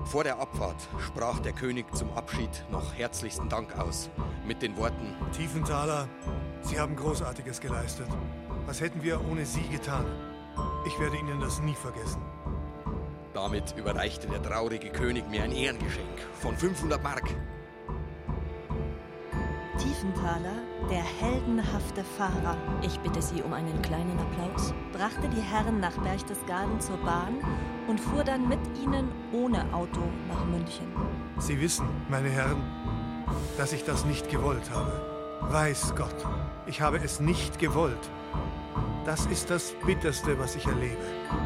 Vor 0.05 0.23
der 0.23 0.39
Abfahrt 0.39 0.77
sprach 1.05 1.41
der 1.41 1.53
König 1.53 1.93
zum 1.93 2.13
Abschied 2.13 2.65
noch 2.71 2.95
herzlichsten 2.95 3.49
Dank 3.49 3.77
aus, 3.77 4.11
mit 4.47 4.63
den 4.63 4.77
Worten 4.77 5.17
Tiefenthaler, 5.33 6.09
Sie 6.63 6.79
haben 6.79 6.95
Großartiges 6.95 7.61
geleistet. 7.61 8.07
Was 8.65 8.81
hätten 8.81 9.03
wir 9.03 9.21
ohne 9.29 9.45
Sie 9.45 9.67
getan? 9.73 10.07
Ich 10.87 10.97
werde 11.01 11.17
Ihnen 11.17 11.41
das 11.41 11.61
nie 11.61 11.75
vergessen. 11.75 12.23
Damit 13.35 13.75
überreichte 13.77 14.29
der 14.29 14.41
traurige 14.41 14.91
König 14.91 15.29
mir 15.29 15.43
ein 15.43 15.51
Ehrengeschenk 15.51 16.21
von 16.41 16.57
500 16.57 17.03
Mark. 17.03 17.25
Tiefenthaler, 19.97 20.63
der 20.91 21.03
heldenhafte 21.03 22.05
Fahrer, 22.05 22.57
Ich 22.83 22.99
bitte 23.01 23.23
Sie 23.23 23.43
um 23.43 23.53
einen 23.55 23.81
kleinen 23.81 24.19
Applaus. 24.19 24.75
brachte 24.93 25.29
die 25.29 25.41
Herren 25.41 25.81
nach 25.81 25.97
Berchtesgaden 25.97 26.81
zur 26.81 26.99
Bahn 26.99 27.37
und 27.89 27.99
fuhr 27.99 28.23
dann 28.23 28.47
mit 28.47 28.59
ihnen 28.83 29.11
ohne 29.33 29.63
Auto 29.73 30.03
nach 30.29 30.45
München. 30.45 30.87
Sie 31.39 31.59
wissen, 31.61 31.89
meine 32.11 32.29
Herren, 32.29 32.63
dass 33.57 33.73
ich 33.73 33.85
das 33.85 34.05
nicht 34.05 34.29
gewollt 34.29 34.71
habe. 34.71 34.93
Weiß 35.51 35.95
Gott, 35.97 36.27
ich 36.67 36.83
habe 36.83 36.99
es 36.99 37.21
nicht 37.21 37.59
gewollt. 37.59 38.11
Das 39.07 39.25
ist 39.27 39.49
das 39.49 39.73
Bitterste, 39.87 40.39
was 40.39 40.57
ich 40.57 40.67
erlebe. 40.67 40.97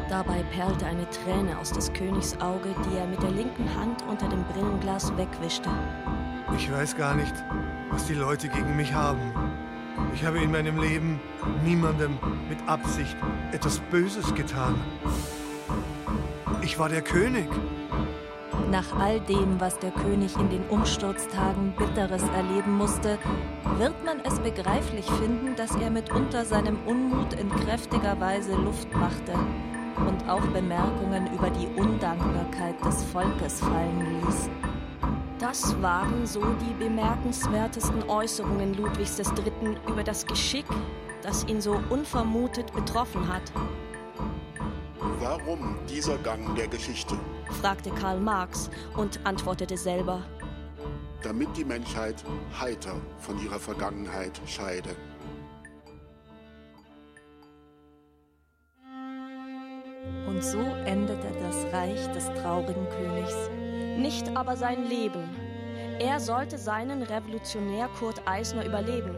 Dabei 0.09 0.43
perlte 0.51 0.85
eine 0.87 1.09
Träne 1.09 1.57
aus 1.57 1.71
des 1.71 1.93
Königs 1.93 2.35
Auge, 2.41 2.75
die 2.85 2.97
er 2.97 3.07
mit 3.07 3.21
der 3.21 3.31
linken 3.31 3.73
Hand 3.75 4.03
unter 4.09 4.27
dem 4.27 4.43
Brillenglas 4.45 5.15
wegwischte. 5.15 5.69
Ich 6.55 6.71
weiß 6.71 6.95
gar 6.97 7.15
nicht, 7.15 7.33
was 7.91 8.05
die 8.07 8.13
Leute 8.13 8.49
gegen 8.49 8.75
mich 8.75 8.93
haben. 8.93 9.33
Ich 10.13 10.25
habe 10.25 10.39
in 10.39 10.51
meinem 10.51 10.79
Leben 10.79 11.19
niemandem 11.63 12.17
mit 12.49 12.57
Absicht 12.67 13.15
etwas 13.51 13.79
Böses 13.91 14.33
getan. 14.35 14.75
Ich 16.61 16.77
war 16.77 16.89
der 16.89 17.01
König. 17.01 17.47
Nach 18.69 18.97
all 18.99 19.19
dem, 19.21 19.59
was 19.59 19.79
der 19.79 19.91
König 19.91 20.35
in 20.37 20.49
den 20.49 20.63
Umsturztagen 20.69 21.73
Bitteres 21.77 22.23
erleben 22.35 22.77
musste, 22.77 23.17
wird 23.77 24.05
man 24.05 24.19
es 24.23 24.39
begreiflich 24.39 25.05
finden, 25.05 25.55
dass 25.55 25.75
er 25.75 25.89
mitunter 25.89 26.45
seinem 26.45 26.77
Unmut 26.85 27.33
in 27.33 27.49
kräftiger 27.49 28.19
Weise 28.19 28.55
Luft 28.55 28.93
machte 28.93 29.33
und 30.07 30.29
auch 30.29 30.45
Bemerkungen 30.47 31.33
über 31.33 31.49
die 31.49 31.67
Undankbarkeit 31.79 32.75
des 32.85 33.03
Volkes 33.05 33.59
fallen 33.59 34.21
ließ. 34.21 34.49
Das 35.41 35.81
waren 35.81 36.27
so 36.27 36.39
die 36.39 36.73
bemerkenswertesten 36.75 38.03
Äußerungen 38.03 38.75
Ludwigs 38.75 39.17
III. 39.17 39.75
über 39.87 40.03
das 40.03 40.23
Geschick, 40.25 40.65
das 41.23 41.43
ihn 41.45 41.59
so 41.59 41.81
unvermutet 41.89 42.71
betroffen 42.71 43.27
hat, 43.27 43.51
Warum 45.19 45.77
dieser 45.87 46.17
Gang 46.19 46.55
der 46.55 46.67
Geschichte? 46.67 47.15
fragte 47.61 47.91
Karl 47.91 48.19
Marx 48.19 48.69
und 48.97 49.19
antwortete 49.23 49.77
selber. 49.77 50.23
Damit 51.21 51.55
die 51.55 51.63
Menschheit 51.63 52.23
heiter 52.59 52.95
von 53.19 53.39
ihrer 53.43 53.59
Vergangenheit 53.59 54.41
scheide. 54.47 54.89
Und 60.27 60.43
so 60.43 60.59
endete 60.85 61.31
das 61.39 61.71
Reich 61.71 62.07
des 62.13 62.25
traurigen 62.41 62.87
Königs. 62.89 63.49
Nicht 64.01 64.35
aber 64.35 64.57
sein 64.57 64.89
Leben. 64.89 65.29
Er 65.99 66.19
sollte 66.19 66.57
seinen 66.57 67.03
Revolutionär 67.03 67.87
Kurt 67.99 68.27
Eisner 68.27 68.65
überleben, 68.65 69.15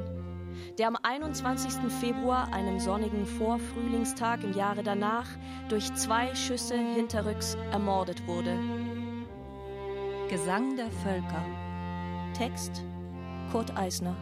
der 0.77 0.89
am 0.89 0.97
21. 1.01 1.89
Februar, 2.01 2.53
einem 2.53 2.81
sonnigen 2.81 3.25
Vorfrühlingstag 3.25 4.43
im 4.43 4.53
Jahre 4.53 4.83
danach, 4.83 5.27
durch 5.69 5.93
zwei 5.95 6.35
Schüsse 6.35 6.75
hinterrücks 6.75 7.55
ermordet 7.71 8.27
wurde. 8.27 8.59
Gesang 10.29 10.75
der 10.75 10.91
Völker. 10.91 11.45
Text 12.33 12.83
Kurt 13.53 13.77
Eisner. 13.77 14.15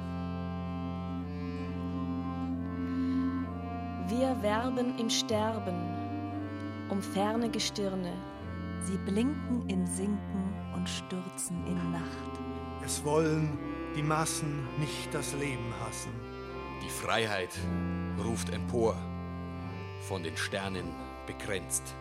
Wir 4.10 4.38
werben 4.44 5.00
im 5.00 5.10
Sterben 5.10 5.74
um 6.90 7.02
ferne 7.02 7.50
Gestirne. 7.50 8.12
Sie 8.84 8.98
blinken 8.98 9.70
in 9.70 9.86
Sinken 9.86 10.54
und 10.74 10.90
stürzen 10.90 11.66
in 11.68 11.92
Nacht. 11.92 12.40
Es 12.84 13.04
wollen 13.04 13.58
die 13.96 14.02
Massen 14.02 14.68
nicht 14.80 15.14
das 15.14 15.34
Leben 15.34 15.74
hassen. 15.86 16.12
Die 16.84 16.90
Freiheit 16.90 17.52
ruft 18.26 18.50
empor, 18.50 18.96
von 20.08 20.24
den 20.24 20.36
Sternen 20.36 20.90
begrenzt. 21.28 21.94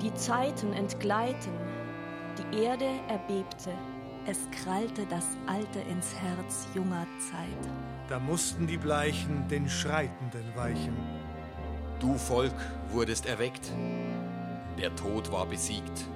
Die 0.00 0.14
Zeiten 0.14 0.72
entgleiten, 0.72 1.52
die 2.38 2.62
Erde 2.62 2.88
erbebte. 3.08 3.72
Es 4.26 4.48
krallte 4.62 5.04
das 5.06 5.26
Alte 5.46 5.80
ins 5.80 6.14
Herz 6.14 6.68
junger 6.74 7.06
Zeit. 7.18 7.72
Da 8.08 8.18
mussten 8.18 8.66
die 8.66 8.78
Bleichen 8.78 9.48
den 9.48 9.68
Schreitenden 9.68 10.44
weichen. 10.54 10.96
Du 12.00 12.16
Volk 12.16 12.54
wurdest 12.90 13.26
erweckt, 13.26 13.72
der 14.78 14.94
Tod 14.96 15.30
war 15.32 15.46
besiegt. 15.46 16.08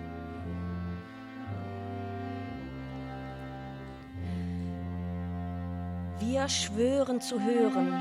Wir 6.21 6.49
schwören 6.49 7.21
zu 7.21 7.41
hören 7.41 7.95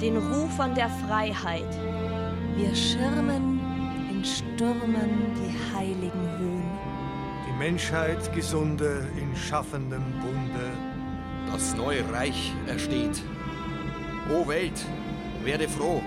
den 0.00 0.16
Rufern 0.16 0.74
der 0.74 0.88
Freiheit. 0.88 1.68
Wir 2.56 2.74
schirmen 2.74 3.60
in 4.10 4.24
Stürmen 4.24 5.32
die 5.36 5.74
heiligen 5.74 6.38
Höhen. 6.38 6.78
Die 7.48 7.58
Menschheit 7.58 8.32
gesunde 8.34 9.08
in 9.16 9.34
schaffendem 9.36 10.04
Bunde. 10.20 10.70
Das 11.50 11.74
neue 11.76 12.10
Reich 12.12 12.52
ersteht. 12.66 13.22
O 14.30 14.46
Welt, 14.48 14.84
werde 15.44 15.68
froh. 15.68 16.02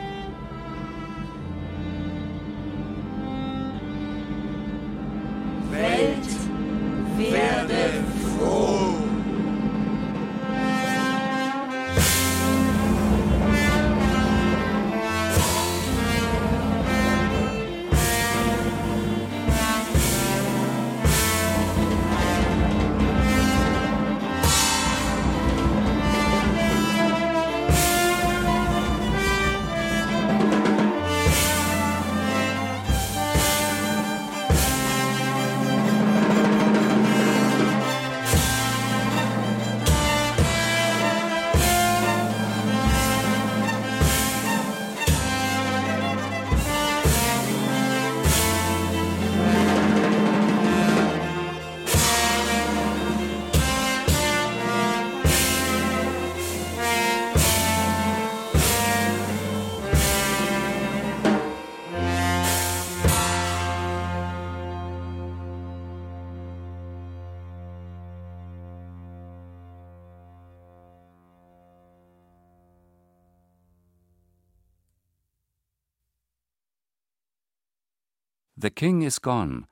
The 78.61 78.71
King 78.71 79.03
is 79.03 79.21
Gone 79.21 79.67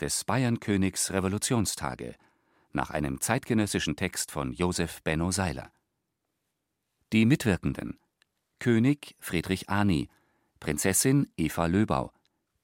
des 0.00 0.24
Bayernkönigs 0.24 1.12
Revolutionstage 1.12 2.16
nach 2.72 2.90
einem 2.90 3.20
zeitgenössischen 3.20 3.94
Text 3.94 4.32
von 4.32 4.52
Josef 4.52 5.00
Benno 5.04 5.30
Seiler. 5.30 5.70
Die 7.12 7.24
Mitwirkenden 7.24 8.00
König 8.58 9.14
Friedrich 9.20 9.68
Ani, 9.68 10.08
Prinzessin 10.58 11.28
Eva 11.36 11.66
Löbau, 11.66 12.10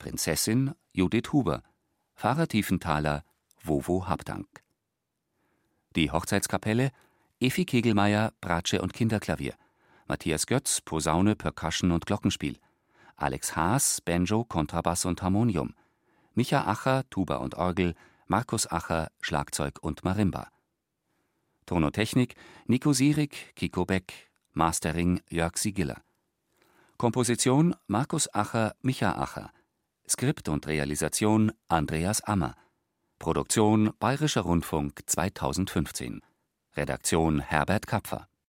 Prinzessin 0.01 0.75
Judith 0.93 1.33
Huber, 1.33 1.63
Pfarrer 2.17 2.49
Tiefenthaler 2.49 3.23
Wovo 3.63 4.09
Habdank. 4.09 4.49
Die 5.95 6.11
Hochzeitskapelle 6.11 6.91
Effi 7.39 7.65
Kegelmeier, 7.65 8.33
Bratsche 8.41 8.83
und 8.83 8.95
Kinderklavier, 8.95 9.55
Matthias 10.09 10.49
Götz, 10.49 10.81
Posaune, 10.81 11.37
Percussion 11.37 11.93
und 11.93 12.05
Glockenspiel, 12.05 12.59
Alex 13.19 13.57
Haas, 13.57 14.01
Banjo, 14.01 14.45
Kontrabass 14.45 15.05
und 15.05 15.21
Harmonium, 15.23 15.75
Micha 16.35 16.63
Acher, 16.67 17.03
Tuba 17.11 17.37
und 17.37 17.57
Orgel, 17.57 17.95
Markus 18.29 18.71
Acher, 18.71 19.11
Schlagzeug 19.21 19.79
und 19.83 20.05
Marimba. 20.05 20.49
Tonotechnik 21.67 22.37
Nico 22.67 22.93
Sierig, 22.93 23.55
Kiko 23.57 23.85
Beck, 23.85 24.31
Mastering 24.53 25.21
Jörg 25.29 25.57
Sigiller. 25.59 26.01
Komposition 26.97 27.75
Markus 27.89 28.33
Acher, 28.33 28.77
Micha 28.83 29.13
Acher. 29.13 29.51
Skript 30.09 30.49
und 30.49 30.69
Realisation 30.69 31.53
Andreas 31.67 32.21
Ammer. 32.21 32.55
Produktion 33.19 33.93
Bayerischer 33.99 34.43
Rundfunk 34.43 35.01
2015. 35.07 36.23
Redaktion 36.77 37.41
Herbert 37.41 37.89
Kapfer 37.89 38.29